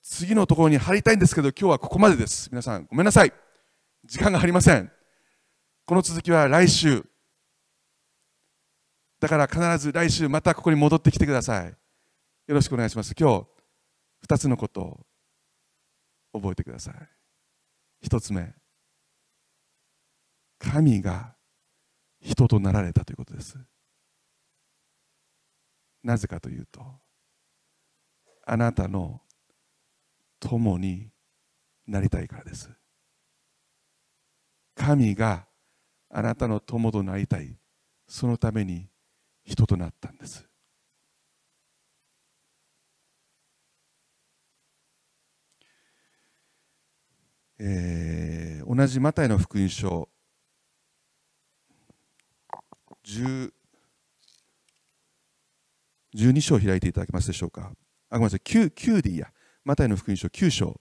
[0.00, 2.48] 次のところに入りたいんですけど今日はここまでです。
[2.50, 3.32] 皆さんごめんなさい。
[4.04, 4.92] 時間がありません。
[5.86, 7.04] この続きは来週。
[9.18, 11.81] だから必ず来週またここに戻ってきてください。
[12.46, 13.14] よろしくお願いします。
[13.18, 13.46] 今日
[14.26, 15.06] 2つのことを
[16.32, 18.06] 覚えてください。
[18.06, 18.52] 1つ目
[20.58, 21.36] 神が
[22.20, 23.58] 人となられたということです。
[26.02, 26.82] なぜかというと
[28.44, 29.20] あなたの
[30.40, 31.10] 友に
[31.86, 32.70] なりたいからです。
[34.74, 35.46] 神が
[36.10, 37.56] あなたの友となりたい。
[38.08, 38.88] そのために
[39.44, 40.51] 人となったんです。
[47.64, 50.08] えー、同じマタイの福音書。
[53.04, 53.52] 12
[56.40, 57.70] 章開いていただけますでしょうか？
[58.10, 58.40] あごめんなさい。
[58.40, 59.32] 9, 9でいいや。
[59.64, 60.80] マタイの福音書9章。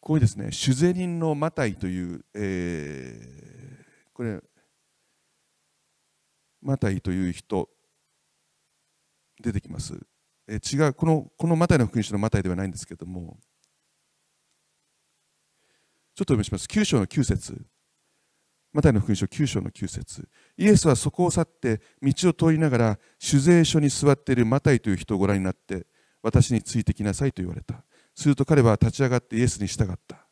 [0.00, 4.40] ここにですね、主税人のマタイという、えー、これ、
[6.64, 7.68] マタイという人、
[9.40, 10.00] 出てきます。
[10.48, 13.38] え、違う、このこのマタイの福音書のマタイではないんですけども、
[16.14, 16.66] ちょっと読みします。
[16.66, 17.66] 9章の9節
[18.72, 25.86] マタイの福音書9章の9節イエスはそこを去って道を通りながら酒税所に座っているマタイという人をご覧になって
[26.22, 27.84] 私についてきなさいと言われた。
[28.16, 30.26] すると彼は立ち上がってイエスに従った。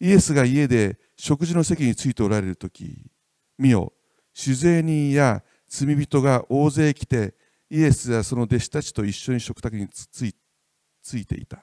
[0.00, 3.10] イエスが家で食事の席についておられる時
[3.58, 3.92] 見よ
[4.32, 7.34] 酒税人や罪人が大勢来て
[7.68, 10.34] イエスやその弟子たちと一緒に食卓につい
[11.02, 11.58] ついていた。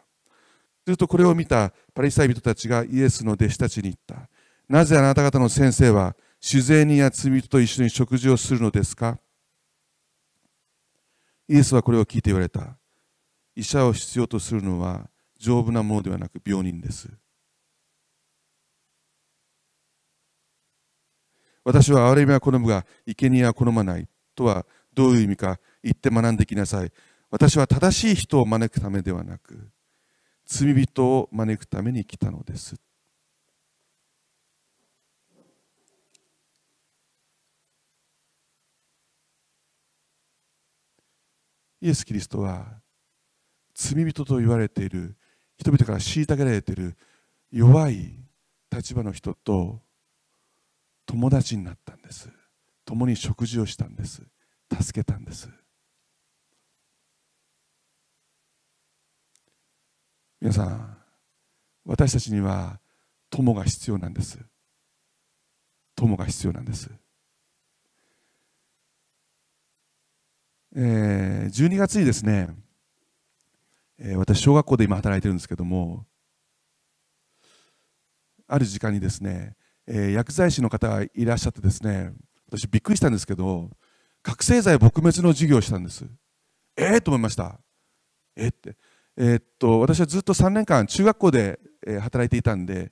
[0.85, 4.29] するとこれを見たパリサイ人たちがイエスの弟子たちに言った。
[4.69, 9.19] なぜあなた方の先生は酒税人や罪人と一緒に食事をするのですか？
[11.49, 12.77] イエスはこれを聞いて言われた。
[13.55, 15.09] 医者を必要とするのは
[15.39, 17.09] 丈夫なものではなく病人です。
[21.67, 26.93] 私は憐れみは好むが生贄は好まないとはどういう意味か言って学んできなさい。
[27.29, 29.67] 私は正しい人を招くためではなく
[30.45, 32.75] 罪人を招くために来たのです。
[41.81, 42.65] イエス・キリストは
[43.75, 45.17] 罪人と言われている
[45.57, 46.95] 人々から虐げられている
[47.51, 48.17] 弱い
[48.71, 49.81] 立場の人と
[51.07, 52.29] 友達になったんです。
[52.85, 54.21] 共に食事をしたんです。
[54.79, 55.49] 助けたんです。
[60.39, 60.97] 皆さん
[61.85, 62.79] 私たちには
[63.31, 64.37] 友が必要なんです。
[65.95, 66.91] 友が必要なんです。
[70.75, 72.49] えー、12月にですね、
[73.97, 76.05] えー、私小学校で今働いてるんですけども
[78.47, 79.55] ある時間にですね
[79.87, 82.13] えー、薬剤師の方がいらっしゃってですね
[82.47, 83.69] 私びっくりしたんですけど
[84.21, 86.05] 覚醒剤撲滅の授業をしたんです。
[86.75, 87.59] えー、と思いました。
[88.35, 88.75] えー、って。
[89.15, 92.91] えー、っと私はずっと3年間中学校で、え働いていたんで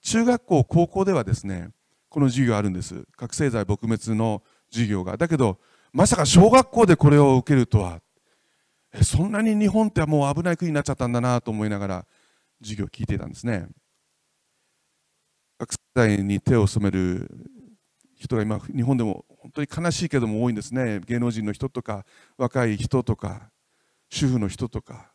[0.00, 1.68] 中学校高校ではですね
[2.08, 3.04] この授業あるんです。
[3.16, 5.16] 覚醒剤撲滅の授業が。
[5.16, 5.58] だけど
[5.92, 8.00] まさか小学校でこれを受けるとは。
[9.02, 12.06] そんなに日本ってもう危ない国になっちゃったんだなと思いながら
[12.60, 13.68] 授業を聞いていたんですね。
[15.60, 17.30] 学生に手を染める
[18.16, 21.00] 人が今日本でも本当に悲しいけども多いんですね。
[21.00, 22.06] 芸能人の人とか
[22.38, 23.50] 若い人とか
[24.08, 25.12] 主婦の人とか。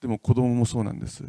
[0.00, 1.22] でも子供もそうなんです。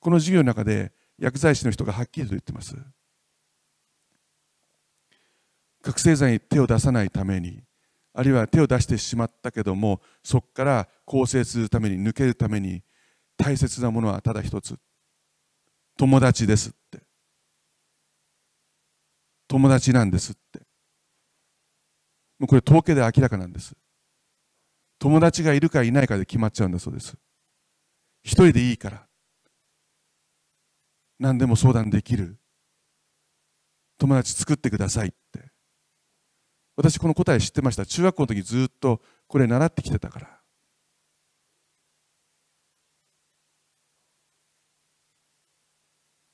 [0.00, 2.74] この授業の中で薬剤師の人がはっきりと言ってます。
[5.82, 7.62] 覚醒剤に手を出さないために
[8.14, 12.82] あるいは手を出してしまったけどもそこから更生するために抜けるために
[13.36, 14.78] 大切なものはただ一つ。
[15.96, 17.02] 友達ですって。
[19.48, 20.60] 友達なんですって。
[22.38, 23.74] もうこれ統計で明らかなんです。
[24.98, 27.16] 友達がいるかいないかで決まっちゃうんだそうです。
[28.22, 29.06] 一人でいいから。
[31.18, 32.38] 何でも相談できる。
[33.98, 35.50] 友達作ってくださいって。
[36.76, 37.86] 私この答え知ってました。
[37.86, 40.40] 中学校の時ずっとこれ習ってきてたから。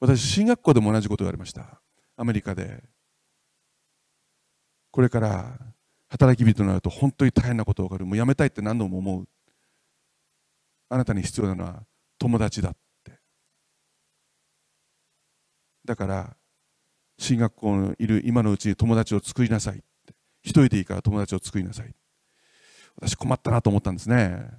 [0.03, 1.81] 私進学校でも同じことを言われました。
[2.17, 2.83] アメリカで。
[4.91, 5.57] これから
[6.09, 8.07] 働き人になると本当に大変なことが分かる。
[8.07, 9.29] もう辞めたいって何度も思う。
[10.89, 11.85] あなたに必要なのは
[12.19, 13.21] 友達だって。
[15.85, 16.37] だから
[17.17, 19.85] 進学校にいる今のうちに友達を作りなさい
[20.43, 21.95] 一人でいいから友達を作りなさい
[22.97, 24.51] 私困ったなと思ったんですね。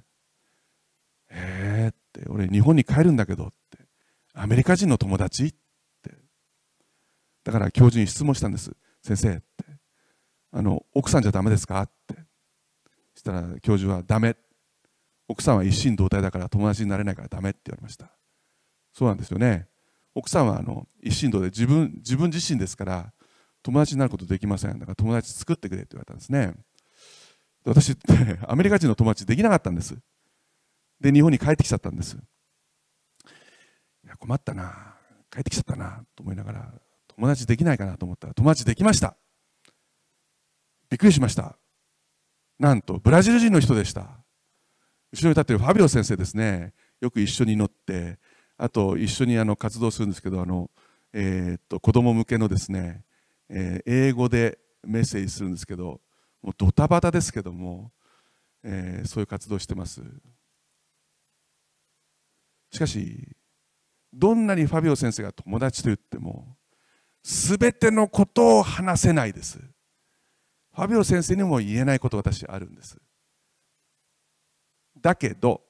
[1.29, 2.29] えーって。
[2.29, 3.82] 俺日本に帰るんだけどって。
[4.33, 5.45] アメリカ人の友達？
[5.45, 5.51] っ
[6.01, 6.11] て。
[7.43, 8.71] だから教授に質問したんです。
[9.01, 9.43] 先生って。
[10.51, 11.81] あの奥さんじゃダメですか？
[11.81, 12.15] って。
[13.15, 14.35] したら教授はダメ。
[15.27, 18.11] 奥さんは一心同体だから友達になれないからダメって言われました。
[18.91, 19.67] そうなんですよね。
[20.15, 23.13] 奥さんはあの一心同体自分自分自身ですから
[23.63, 24.79] 友達になることできません。
[24.79, 26.53] だから友達作ってくれって言われたんですね。
[27.65, 29.97] 私ってアメリカ人の友達できなかったんです。
[30.99, 32.17] で日本に帰ってきちゃったんです。
[34.23, 34.95] 困ったな
[35.29, 36.71] 帰ってきちゃったなと思いながら
[37.09, 39.17] 友達できないかなと思ったら友達できました。
[40.89, 41.57] びっくりしました。
[42.57, 44.01] なんとブラジル人の人でした。
[45.11, 46.73] 後ろに立ってるファビオ先生ですね。
[47.01, 48.17] よく一緒に乗って
[48.57, 50.71] あと一緒にあの活動するんですけどあの、
[51.11, 53.03] えー、っと子供向けのですね、
[53.49, 55.99] えー、英語でメッセージするんですけど
[56.41, 57.91] もうドタバタですけども、
[58.63, 60.01] えー、そういう活動してます。
[62.71, 63.35] しかし
[64.13, 66.55] どんなにファビオ先生が友達と言っても
[67.23, 69.57] 全てのことを話せないです。
[69.57, 72.97] ファビオ先生にも言えないこと私あるんです。
[75.01, 75.61] だけど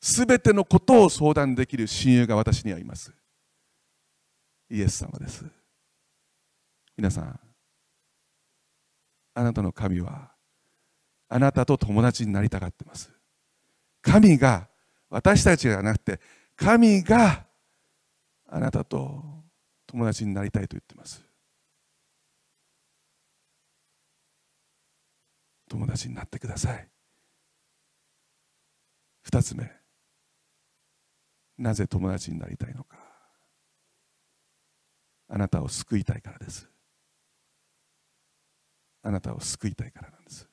[0.00, 3.12] 全てのことを相談できる親友が私にはいます。
[4.70, 5.44] イエス様です。
[6.96, 7.40] 皆さん
[9.34, 10.30] あなたの神は
[11.28, 13.10] あなたと友達になりたがってます。
[14.00, 14.68] 神が
[15.10, 16.20] 私たちじゃなくて
[16.56, 17.44] 神が
[18.54, 19.20] あなたと
[19.84, 21.24] 友達になりたいと言ってます。
[25.68, 26.88] 友達になってください。
[29.22, 29.68] 二つ目
[31.58, 32.96] なぜ友達になりたいのか。
[35.28, 36.68] あなたを救いたいからです。
[39.02, 40.48] あなたを救いたいからなんです。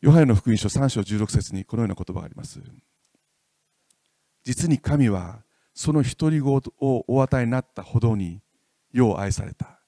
[0.00, 2.60] ヨハネの福音書3章16節にこのような言葉があります。
[4.44, 5.42] 実に神は
[5.74, 8.40] その独り子をお与えになったほどに
[8.92, 9.80] 世を愛された。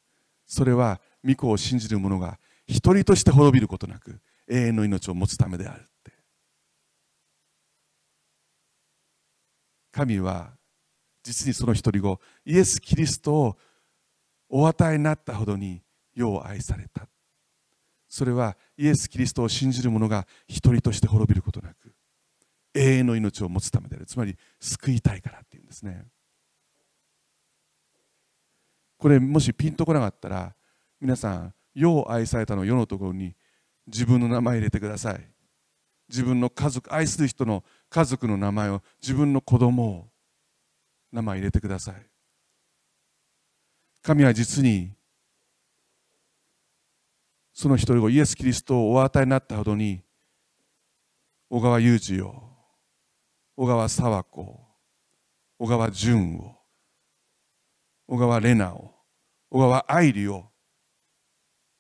[0.47, 6.13] それは御子を信じる者が一人として滅びることなく永遠の命を持つためであるって。
[9.93, 10.53] 神は
[11.23, 13.57] 実にその独り子イエス・キリストを
[14.49, 15.83] お与えになったほどに
[16.15, 17.09] 世を愛された。
[18.09, 21.86] それはイエス・キリストを信じる者が一人として滅びることなく
[22.77, 24.07] 永遠の命を持つためである。
[24.07, 26.07] つまり救いたいからっていうんですね。
[28.99, 30.55] これもしピンとこなかったら
[31.01, 33.35] 皆さん世を愛されたの世のところに
[33.87, 35.29] 自分の名前入れてください。
[36.09, 40.09] 自分の家族愛する人の家族の名前を自分の子供を
[41.13, 41.95] 名前入れてください。
[44.03, 44.93] 神は実に
[47.53, 50.03] その一人をイエス・キリストをお与えになったほどに
[51.49, 52.46] 小川裕二を
[53.57, 54.61] 小川佐和子
[55.59, 56.55] 小川淳を
[58.07, 58.95] 小川玲奈を
[59.51, 60.51] 小川愛理を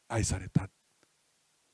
[0.08, 0.68] 愛された。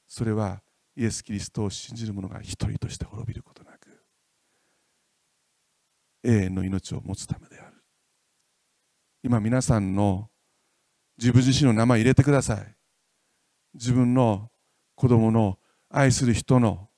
[0.09, 0.61] それは
[0.97, 4.03] イエス・キリストを信じる者が一人として滅びることなく
[6.25, 7.83] 永遠の命を持つためである。
[9.23, 10.29] 今皆さんの
[11.17, 12.77] 自分自身の名前入れてください。
[13.75, 14.51] 自分の
[14.97, 16.89] 子供の愛する人の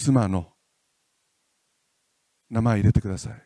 [0.00, 0.46] 妻の
[2.48, 3.42] 名前入れてください。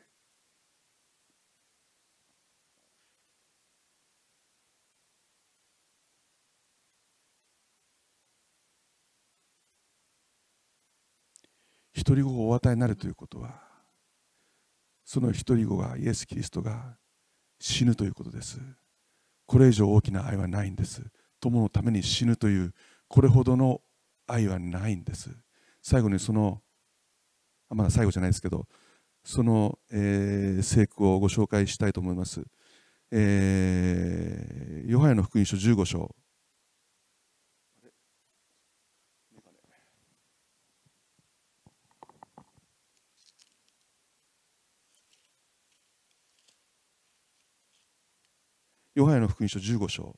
[12.05, 13.63] 独り子をお与えになるということは
[15.05, 16.99] その独り子がイエス・キリストが
[17.61, 18.61] 死ぬということです。
[19.47, 21.03] これ以上大きな愛はないんです。
[21.41, 22.75] 友のために死ぬという
[23.09, 23.81] これほどの
[24.27, 25.31] 愛はないんです。
[25.83, 26.63] 最後にその
[27.69, 28.67] まだ最後じゃないですけど
[29.25, 32.43] その、えー、聖句をご紹介したいと思います、
[33.11, 36.15] えー、ヨハネの福音書15章。
[48.95, 50.15] ヨハネの福音書15章。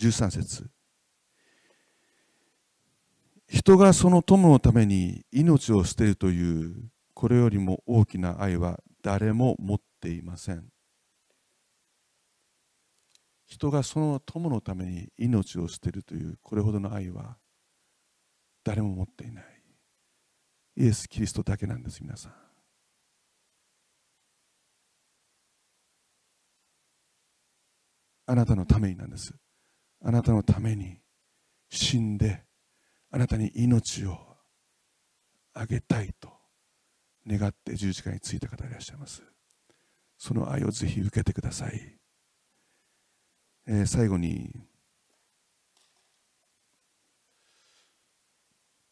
[0.00, 0.70] 13節。
[3.50, 10.64] 人がその友のために命を捨てるというこれよりも大きな愛は誰も持っていません。
[13.44, 17.36] 人がその友のために命を捨てるというこれほどの愛は
[18.64, 19.44] 誰も持っていない。
[20.76, 22.32] イエス・キリストだけなんです皆さん。
[28.26, 29.34] あなたのためになんです。
[30.02, 30.98] あなたのために
[31.68, 32.44] 死んで
[33.10, 34.18] あなたに命を
[35.52, 36.30] あげたいと
[37.26, 39.22] 願って十字架についた方いらっしゃいます。
[40.16, 41.96] その愛をぜひ受けてください。
[43.66, 44.50] えー、最後に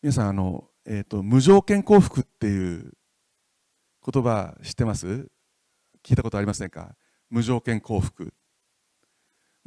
[0.03, 2.93] 皆さんあの、えーと、無条件幸福っていう
[4.11, 5.29] 言葉知ってます？
[6.05, 6.95] 聞いたことありませんか？
[7.31, 8.33] 無条件幸福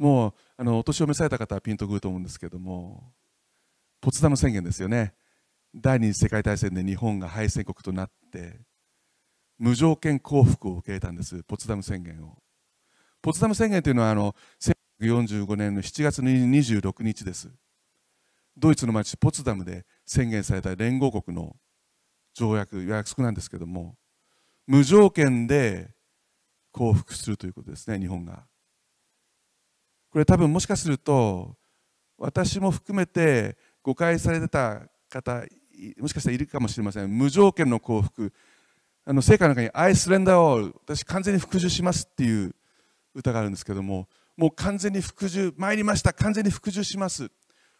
[0.02, 3.12] もうあのお年を召された方はピンとくると思うんですけども
[4.00, 5.14] ポツダム宣言ですよね。
[5.72, 8.58] 第二次世界大戦で日本が敗戦国となって
[9.58, 12.36] 無条件幸福を受け入れたんですポツダム宣言を。
[13.22, 14.34] ポツダム宣言というのはあの
[15.00, 17.48] 1945年の7月26日です。
[18.56, 21.54] ドイツの町ポツダムで宣言された連合国の
[22.34, 23.94] 条約約束なんですけども
[24.66, 25.94] 無条件で
[26.72, 28.48] 降伏するということですね日本が。
[30.12, 31.56] これ多分もしかすると
[32.18, 35.42] 私も含めて誤解されてた方
[35.98, 37.10] もしかしたらいるかもしれません。
[37.10, 38.32] 無条件の降伏
[39.04, 42.54] あの聖歌の中に「I surrender all」私完全に服従しますっていう
[43.14, 44.06] 歌があるんですけども
[44.36, 46.12] もう完全に服従参りました。
[46.12, 47.30] 完全に服従します。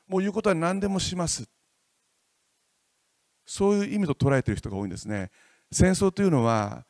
[0.08, 1.48] もう言うことは何でもします。
[3.44, 5.30] そういう意味と捉えている人が多いんですね。
[5.70, 6.86] 戦争というのは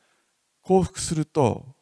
[0.61, 1.75] 降伏すると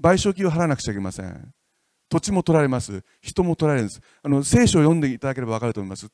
[0.00, 1.54] 賠償金を払わなくちゃいけません。
[2.14, 3.02] 土地も取られます。
[3.20, 4.00] 人も取られるんです。
[4.22, 6.08] あの聖書を読んでいただければ分かると思います。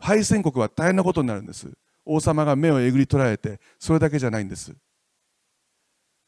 [0.00, 1.70] 敗戦国は大変なことになるんです。
[2.04, 4.74] 王様が目をえぐり取られてそれだけじゃないんです。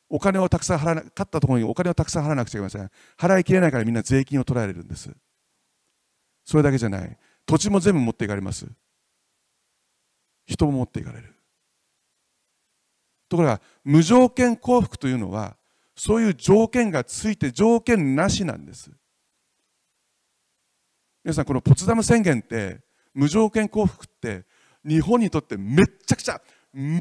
[0.09, 2.89] お金をたくさん払わな勝ったところにお金をたくさん払わなくちゃいけません。
[3.19, 5.11] 払いきれないからみんな税金を取られるんです。
[6.45, 7.19] それだけじゃない。
[7.47, 8.69] 土地も全部持っていかれます。
[10.47, 11.35] 人も持っていかれる。
[13.29, 15.57] ところが無条件降伏というのは
[15.97, 18.93] そういう条件がついて条件なしなんです。
[21.27, 22.79] 皆さんこのポツダム宣言って
[23.13, 24.45] 無条件降伏って
[24.87, 26.41] 日本にとってめっちゃくちゃ
[26.73, 27.01] め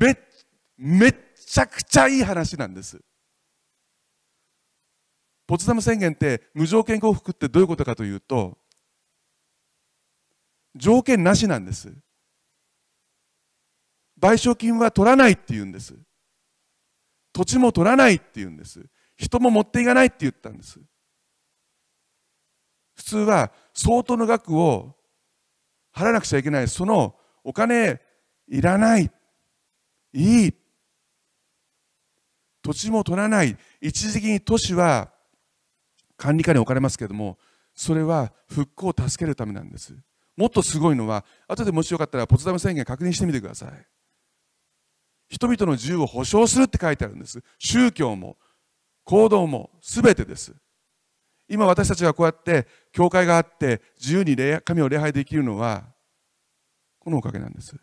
[0.79, 1.15] めっ
[1.45, 2.99] ちゃくちゃいい話なんです。
[5.45, 8.57] ポツダム宣言って無条件降伏ってどういうことかというと
[10.75, 11.93] 条件なしなんです。
[14.19, 15.93] 賠償金は取らないって言うんです。
[17.31, 18.83] 土地も取らないって言うんです。
[19.17, 20.79] 人も持っていかないって言ったんです。
[22.95, 24.95] 普通は相当の額を
[25.93, 26.67] 払わなくちゃいけない。
[26.67, 28.01] そのお金
[28.47, 29.11] いらない。
[30.13, 30.53] いい
[32.61, 33.57] 土地も取らない。
[33.81, 35.11] 一時的に都市は
[36.17, 37.37] 管理下に置かれますけれども
[37.73, 39.95] それは復興を助けるためなんです。
[40.37, 43.71] もっとすごいのは後でもしよかったらポツダム宣言確認してみてください。
[45.27, 47.41] 人々の自由を保障するって書いてあるんです。
[47.57, 48.37] 宗教も
[49.03, 50.55] 行動も全てです。
[51.47, 55.83] 今私たちがこうやって教会があって自由に神を礼拝できるのは
[56.99, 57.75] このおかげなんです。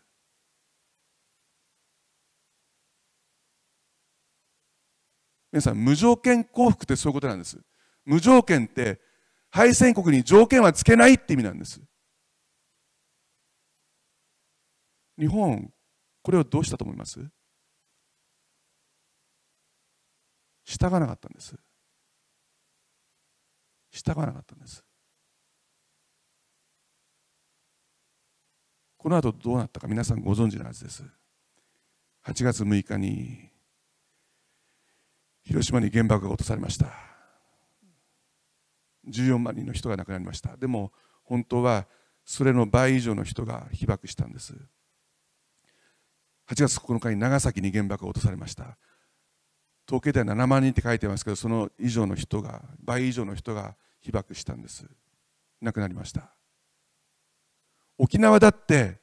[5.51, 7.57] 皆さん無条件降伏ってそういうことなんです。
[8.05, 8.99] 無条件って
[9.49, 11.79] 敗戦国に条件はつけないって意味なんです。
[15.17, 15.71] 日本
[16.23, 17.19] これをどうしたと思います？
[20.65, 21.55] 従わなかったんです。
[23.93, 24.83] 従わなかったんです。
[28.97, 31.03] この後どうなったか皆さんご存知のはずです。
[32.25, 33.49] 8月6日に
[35.43, 36.87] 広島に原爆が落とされました。
[39.09, 40.57] 14万人の人が亡くなりました。
[40.57, 40.91] でも
[41.23, 41.85] 本当は
[42.25, 44.53] それの倍以上の人が被爆したんです。
[46.49, 48.77] 8月9日に長崎に原爆が落とされました。
[49.87, 54.85] 統計では7万人って書いてますけどその以上の人が倍以上の人が被爆したんです。
[55.61, 56.29] 亡くなりました。
[57.97, 58.99] 沖縄だって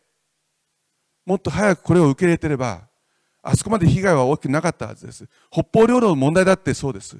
[1.24, 2.88] もっと早くこれを受け入れてれば
[3.42, 5.28] あそこまで被害は大きくなかったはずです。
[5.50, 7.18] 北方領土の問題だってそうです。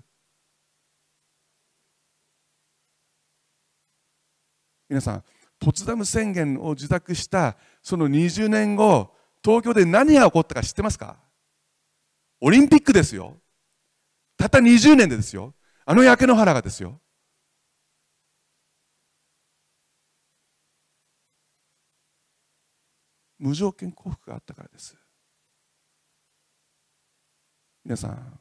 [4.89, 5.25] 皆さん
[5.59, 9.13] ポツダム宣言を受諾したその20年後
[9.45, 11.17] 東京で何が起こったか知ってますか？
[12.41, 13.37] オリンピックですよ。
[14.41, 15.55] たった20年でですよ。
[15.85, 16.99] あの焼け野原がですよ。
[23.39, 24.97] 無条件降伏があったからです。
[27.85, 28.41] 皆さん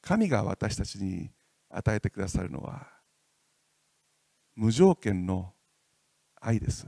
[0.00, 1.30] 神が私たちに
[1.68, 2.86] 与えてくださるのは
[4.54, 5.52] 無条件の
[6.40, 6.86] 愛です。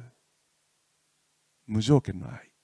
[1.66, 2.55] 無条件の愛。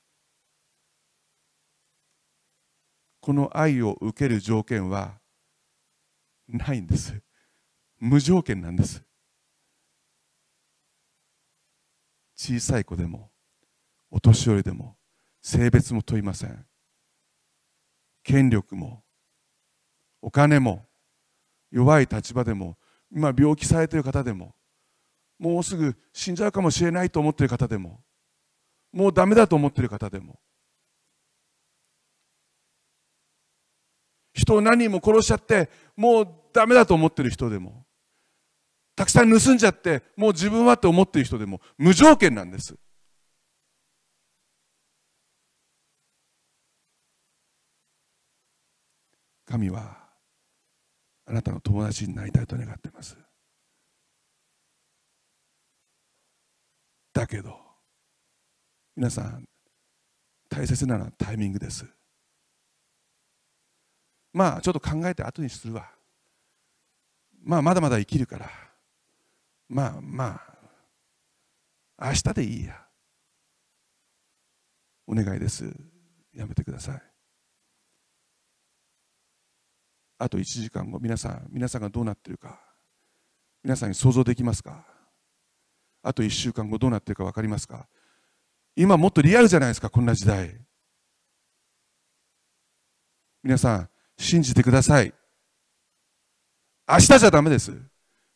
[3.22, 5.20] この愛を受ける条件は
[6.48, 7.22] ないんです。
[8.00, 9.04] 無条件なんです。
[12.34, 13.30] 小さい子でも
[14.10, 14.96] お年寄りでも
[15.40, 16.66] 性別も問いません。
[18.24, 19.04] 権力も
[20.20, 20.88] お金も
[21.70, 22.76] 弱い立場でも
[23.12, 24.56] 今病気されている方でも
[25.38, 28.00] もうすぐ死んじゃうかもしれないと思っている方でも
[28.92, 30.40] もうダメだと思っている方でも
[34.32, 37.84] 人を何人も殺しちゃってもうダメだと思ってる人でも
[38.94, 42.74] たくさん盗んじゃってもう自分はって思ってる人でも無条件なんです。
[49.46, 49.98] 神は
[51.26, 53.16] あなたの友達になりたいと願っています。
[57.12, 57.58] だけど
[58.96, 59.44] 皆さん
[60.48, 61.86] 大切なのはタイミングです。
[64.32, 65.90] まあちょっと考えて後にするわ。
[67.44, 68.50] まあまだまだ生きるから。
[69.68, 70.40] まあま
[71.98, 72.80] あ明日でいいや。
[75.06, 75.64] お願いです。
[76.32, 77.02] やめてください。
[80.18, 80.98] あと1時間後。
[80.98, 82.60] 皆さん皆さんがどうなってるか。
[83.62, 84.86] 皆さんに想像できますか。
[86.02, 87.86] あと1週間後どうなってるか分かりますか。
[88.74, 90.56] 今もっとリアルじゃないですかこんな時代。
[93.42, 93.91] 皆さん
[94.22, 95.12] 信じてください。
[96.88, 97.76] 明日じゃダメです。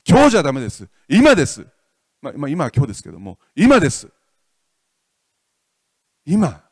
[0.07, 0.89] 今日じゃダメです。
[1.09, 1.67] 今です。
[2.21, 3.39] まあ、今は今日ですけども。
[3.55, 4.09] 今です。
[6.25, 6.65] 今。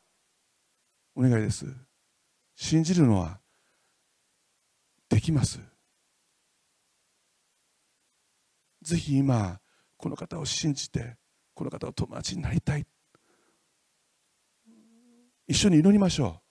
[1.14, 1.64] お願いです。
[2.56, 3.38] 信じるのは
[5.08, 5.60] できます。
[8.82, 9.60] ぜひ今
[9.96, 11.16] この方を信じて
[11.54, 12.86] この方と友達になりたい。
[15.46, 16.43] 一緒に祈りましょう。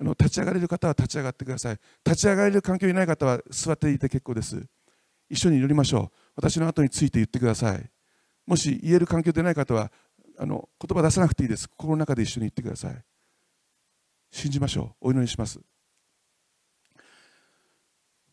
[0.00, 1.78] あの立ち上がれる方は立ち上がってください。
[2.04, 4.64] 立ち上がれる環境にない方は座っていて結構です。
[5.28, 6.16] 一緒に祈りましょう。
[6.36, 7.90] 私の後について言ってください。
[8.46, 9.90] もし言える環境でない方は
[10.38, 11.68] あの言葉出さなくていいです。
[11.68, 13.04] 心の中で一緒に言ってください。
[14.30, 15.08] 信じましょう。
[15.08, 15.60] お祈りします。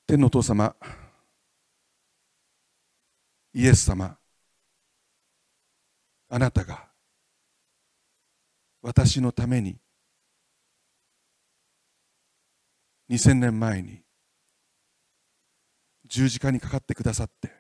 [0.08, 0.76] 天のお父様
[3.54, 4.18] イエス様
[6.30, 6.90] あなたが
[8.82, 9.78] 私のために
[13.10, 14.02] 2000年前に
[16.08, 17.52] 十字架にかかってくださって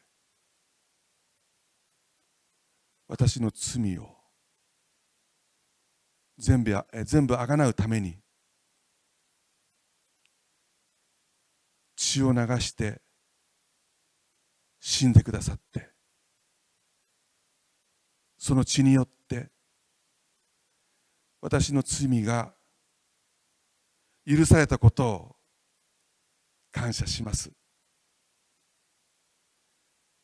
[3.07, 4.15] 私の罪を
[6.37, 8.17] 全部全部あがなうために
[11.95, 13.01] 血を流して
[14.79, 15.89] 死んでくださって
[18.37, 19.49] その血によって
[21.41, 22.53] 私の罪が
[24.27, 25.34] 許されたことを
[26.75, 27.49] 感謝します。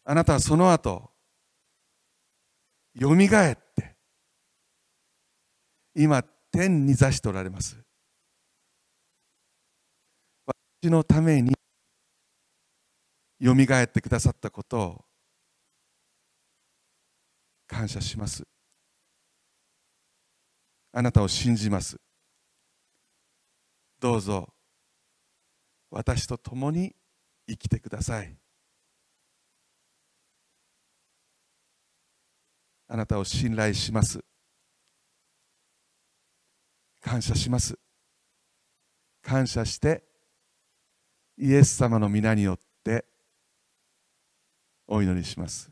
[0.04, 1.12] あなたはその後
[2.94, 3.96] よみがえって
[5.96, 6.22] 今
[6.52, 7.78] 天に座しておられます。
[10.46, 11.54] 私のために
[13.40, 15.06] よみがえってくださったことを
[17.66, 18.44] 感謝します。
[20.92, 21.96] あなたを信じます。
[24.02, 24.50] どうぞ
[25.92, 26.96] 私と共に
[27.48, 28.36] 生きてください。
[32.88, 34.24] あなたを信頼します。
[37.00, 37.78] 感謝します。
[39.22, 40.04] 感謝して
[41.38, 43.06] イエス様の皆によって
[44.88, 45.70] お祈りします。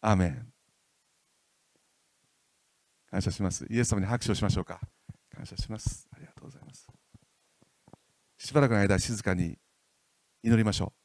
[0.00, 0.52] アメン。
[3.10, 3.66] 感謝します。
[3.68, 4.80] イエス様に拍手をしましょうか。
[5.40, 6.86] 感謝しますありがとうございます
[8.42, 9.58] しばらくの間静かに
[10.42, 10.99] 祈りましょう。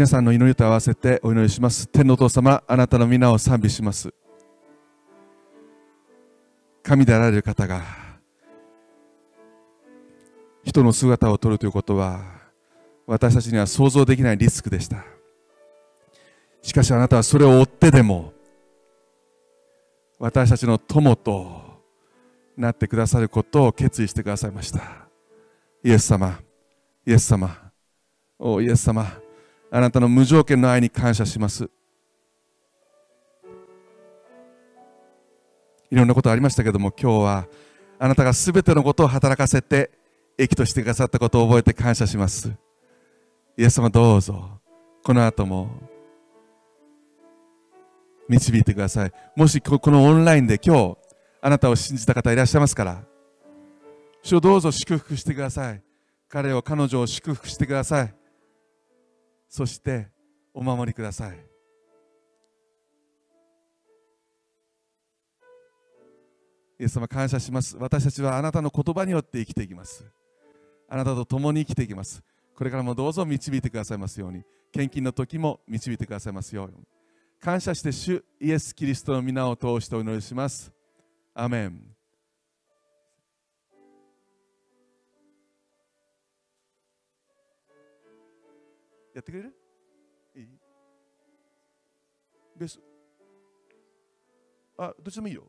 [0.00, 1.86] 皆さんの祈りと合わせてお祈りします。
[1.86, 4.14] 天のお父様あなたの皆を賛美します。
[6.82, 7.82] 神であられる方が
[10.64, 12.22] 人の姿を取るということは
[13.06, 15.04] 私たちには想像できないリスクでした。
[16.62, 18.32] しかしあなたはそれを追ってでも
[20.18, 21.60] 私たちの友と
[22.56, 24.80] なってくださることを決意してくださいました。
[25.84, 26.40] イエス様
[27.06, 27.54] イエス様
[28.38, 29.29] おイエス様。
[29.72, 31.70] あなたの無条件の愛に感謝します。
[35.90, 37.48] いろんなことありましたけども今日は
[37.98, 39.90] あなたが全てのことを働かせて
[40.38, 42.52] 益としてくださったことを覚えて感謝します。
[43.56, 44.60] イエス様どうぞ
[45.02, 45.68] この後も
[48.28, 49.12] 導いてください。
[49.36, 50.98] もしこのオンラインで今日
[51.42, 53.02] あなたを信じた方いらっしゃいますから
[54.22, 55.82] 主をどうぞ祝福してください。
[56.28, 58.19] 彼を彼女を祝福してください。
[59.50, 60.08] そして
[60.54, 61.36] お守りください。
[66.78, 67.76] イエス様感謝します。
[67.76, 70.06] 私たちはあなたの言葉によって生きていきます。
[70.88, 72.22] あなたと共に生きていきます。
[72.56, 74.44] これからもどうぞ導いてくださいますように。
[74.72, 76.86] 献金の時も導いてくださいますように。
[77.40, 80.72] 感謝して主イエス・キリストの皆を通してお祈りします。
[81.34, 81.99] アメン。
[89.14, 89.54] やってくれる？
[90.36, 90.48] いい？
[92.56, 92.80] ベース
[94.78, 95.44] あどっちでもいいよ。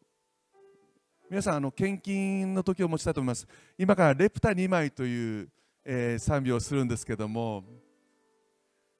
[1.29, 3.47] 皆さんあの献金の時を持ちたいと思います。
[3.77, 5.49] 今からレプタ2枚という、
[5.85, 7.63] えー、賛美をするんですけども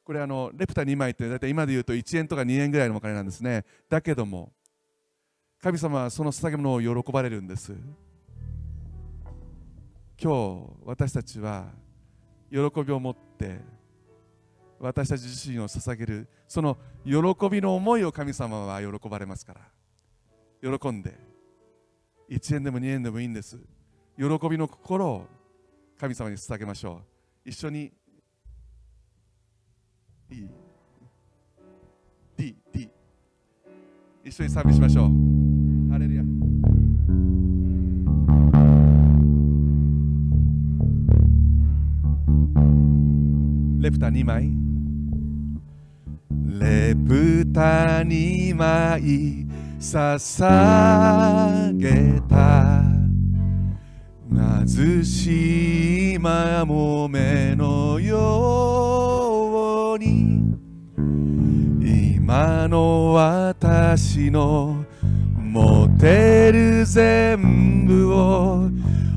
[0.06, 3.66] これあのレプタ2枚って大体今で言うと1円とか2円ぐらいのお金なんですね。
[3.90, 4.54] だけども
[5.62, 7.74] 神様はその捧げ物を喜ばれるんです。
[10.22, 11.66] 今日私たちは
[12.50, 13.60] 喜びを持って
[14.82, 16.76] 私たち自身を捧げるその
[17.06, 17.12] 喜
[17.50, 19.62] びの思いを神様は喜ばれますから。
[20.78, 21.18] 喜んで
[22.30, 23.60] 1円でも2円でもいいんです。
[24.18, 25.28] 喜びの心を
[26.00, 27.02] 神様に捧げましょ
[27.46, 27.50] う。
[27.50, 27.92] 一緒に
[30.32, 30.50] いい
[32.36, 32.90] D D
[34.24, 35.92] 一緒に賛美しましょう。
[35.92, 36.24] ハレルヤ。
[43.80, 44.71] レプタ2枚。
[46.62, 49.48] レプタ2枚
[49.80, 52.84] 捧げた。
[54.32, 60.56] 貧しいまもめのように。
[62.16, 64.86] 今の私の
[65.36, 68.70] 持てる全部を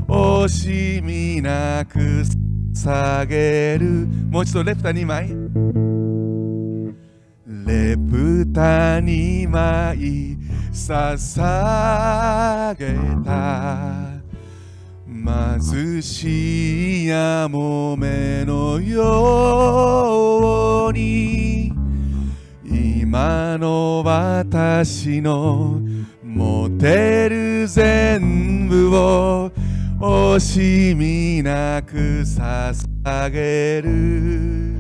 [0.09, 2.25] 惜しみなく
[2.73, 4.09] 下げる。
[4.31, 5.29] もう一度レプタ2枚
[7.75, 10.37] レプタ2枚
[10.73, 12.95] 捧げ
[13.25, 14.23] た。
[15.61, 21.73] 貧しいやもめのように
[22.65, 25.81] 今の私の
[26.23, 29.51] 持てる全部を
[29.99, 34.77] 惜しみなく捧げる。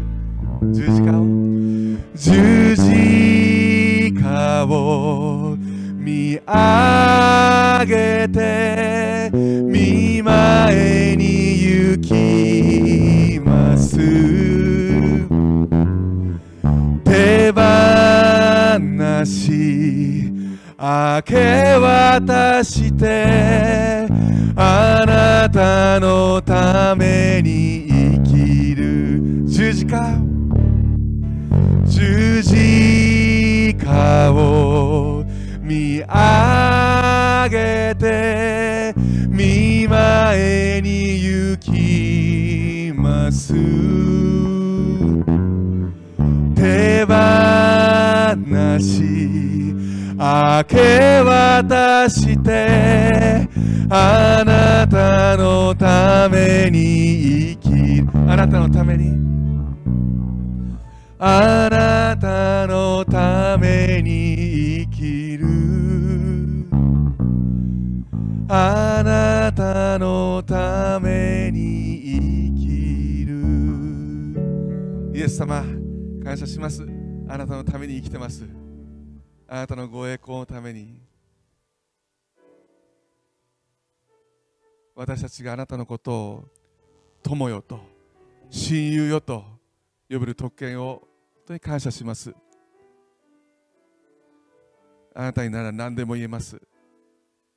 [0.72, 1.84] 十字架を？
[2.16, 5.56] 十字架を
[5.96, 13.96] 見上げて見前に行きます。
[17.04, 17.60] 手放
[19.26, 20.30] し
[20.78, 24.06] 明け渡して
[24.54, 27.88] あなたのために
[28.22, 29.20] 生きる。
[29.46, 30.16] 十字架
[33.85, 35.24] 字架を
[35.61, 38.95] 見上げて
[39.28, 43.53] 見前に行きます。
[46.55, 47.12] 手放
[48.80, 49.03] し
[50.16, 53.47] 明け渡して
[53.91, 59.12] あなたのために生きるあなたのために。
[61.18, 63.43] あなたのために。
[63.55, 65.46] ために生きる。
[68.48, 75.14] あなたのために生きる。
[75.14, 75.62] イエス様
[76.24, 76.84] 感謝します。
[77.28, 78.44] あなたのために生きてます。
[79.46, 81.00] あなたのご栄光のために。
[84.96, 86.44] 私たちがあなたのことを
[87.22, 87.78] 友よと
[88.50, 89.44] 親友よと
[90.11, 91.02] 呼べる特権を
[91.36, 92.34] 本当に感謝します。
[95.14, 96.60] あなたになら何でも言えます。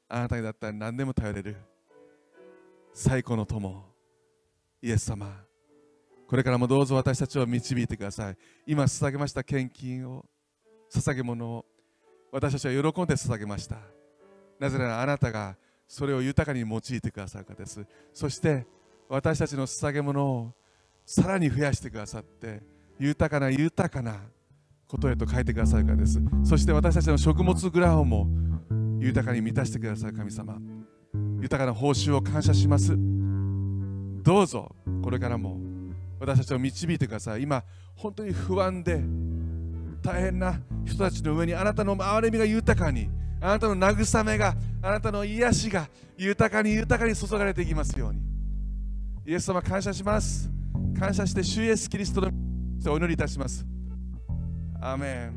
[0.08, 1.58] あなたにだったら何でも頼れる。
[2.94, 3.84] 最高の友。
[4.82, 5.44] イエス様。
[6.28, 8.38] これからもどうぞ私たちを導いてください。
[8.68, 10.26] 今捧げました献金を
[10.92, 11.66] 捧げ物を
[12.32, 13.78] 私たちは喜んで捧げました。
[14.60, 17.86] なぜならあなたがそれを豊かに用いてくださるかです。
[18.14, 18.68] そして
[19.10, 20.54] 私たちの捧げ物を
[21.06, 22.62] さらに増やしてくださって
[23.00, 24.22] 豊かな豊かな
[24.88, 26.20] ことへと変えてくださるからです。
[26.44, 28.28] そして私たちの食物グラフも
[29.00, 30.58] 豊かに満たしてくださる神様。
[31.42, 32.96] 豊かな報酬を感謝します。
[32.96, 35.58] どうぞこれからも
[36.20, 37.44] 私たちを導いてください。
[37.44, 37.64] 今
[37.96, 39.02] 本当に不安で
[40.02, 43.10] 大変な人たちの上にあなたの憐れみが豊かに
[43.42, 48.22] あなたの慰めがあなたの癒しが豊かに豊かに注がれていきますように。
[49.26, 50.50] イエス様感謝します。
[50.98, 52.32] 感謝して主イエスキリストの
[52.90, 53.66] お祈りいたします。
[54.90, 55.34] アメン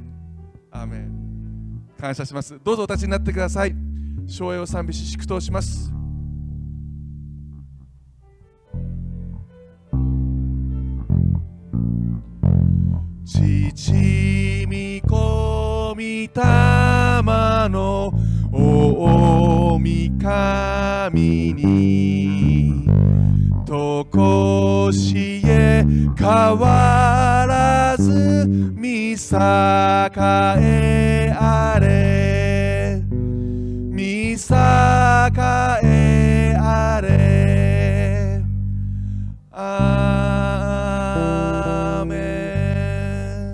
[0.70, 2.56] アメン感謝します。
[2.62, 3.74] どうぞお立ちになってください。
[4.28, 5.92] 昭栄を賛美し祝祷します。
[13.24, 18.12] 父みこみたまの
[18.52, 19.80] 大
[20.16, 22.86] 神に
[23.70, 25.84] とこしえ
[26.18, 29.16] 変わらず見栄
[30.58, 33.00] えあれ。
[33.06, 34.38] 見栄
[35.84, 38.42] えあれ。
[39.52, 42.16] アーメ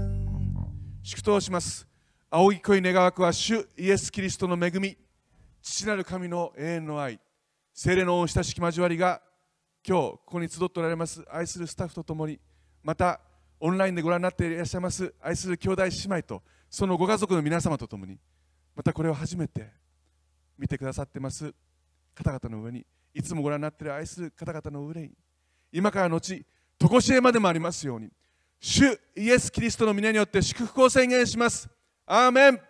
[0.00, 0.64] ン。
[1.02, 1.86] 祝祷します。
[2.30, 4.96] 青い恋願わくは主イエス・キリストの恵み。
[5.60, 7.20] 父なる神の永遠の愛。
[7.74, 9.20] 精霊の親しき交わりが
[9.88, 12.40] 今日ここに集っておられます愛するスタッフとともに
[12.82, 13.20] また
[13.60, 18.18] オンラインでご覧になっていらっしゃいます愛する兄弟姉妹とそのご家族の皆様とともに
[18.74, 19.70] またこれを初めて
[20.58, 21.54] 見てくださってます
[22.14, 22.84] 方々の上に
[23.14, 25.12] いつもご覧になっている愛する方々の上に
[25.72, 26.44] 今からのち
[26.78, 28.10] 常しえまでもありますように
[28.60, 28.84] 主
[29.14, 31.68] イエス・キリストの皆によって祝福を宣言します。
[32.06, 32.60] アーメン。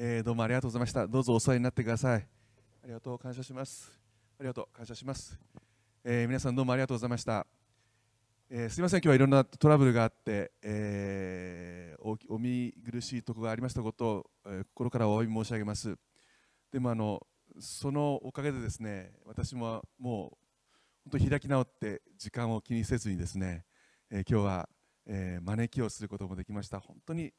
[0.00, 1.08] えー、どうもありがとうございました。
[1.08, 2.24] どうぞお世話になってください。
[2.84, 3.90] ありがとう、感謝します。
[4.38, 5.36] ありがとう、感謝します。
[6.04, 7.44] えー、皆さんどうもありがとうございました。
[8.48, 15.96] えー、すみません、今日はいろんなトラブルがあって、えー、おお見苦しいところがありましたことを、えー、心からお詫び申し上げます。
[16.70, 17.26] でもあの
[17.58, 20.38] そのおかげでですね、私もも
[21.06, 23.64] う本当開き直って時間を気にせずにですね、
[24.12, 24.68] えー、今日は、
[25.06, 26.78] えー、招きをすることもできました。
[26.78, 27.34] 本当に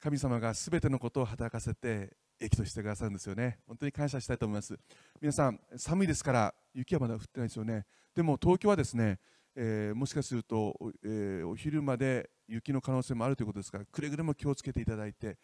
[0.00, 3.58] 神様がすべてのことを働かせて益としてくださるんですよね。
[3.66, 4.78] 本当に感謝したいと思います。
[5.20, 7.84] 皆さん、寒いですから雪はまだ降ってないですよね。
[8.14, 9.18] でも東京はですね、
[9.54, 10.74] えー、もしかすると、
[11.04, 15.36] えー、お昼まで雪の可能性もあるということですから、くれぐれも気をつけていただいて、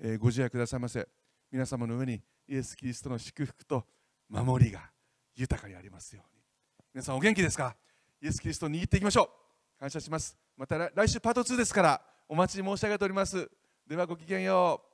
[0.00, 1.06] えー、ご自愛くださいませ。
[1.50, 3.84] 皆様の上にイエス・キリストの祝福と
[4.28, 4.90] 守りが
[5.36, 6.42] 豊かにありますように。
[6.94, 7.76] 皆さんお元気ですか？
[8.22, 9.30] イエス・キリストを握っていきましょ
[9.76, 9.80] う。
[9.80, 10.36] 感謝します。
[10.56, 13.50] また来週パート2ですからお待ち申し上げております。
[13.88, 14.87] ではごきげんよう。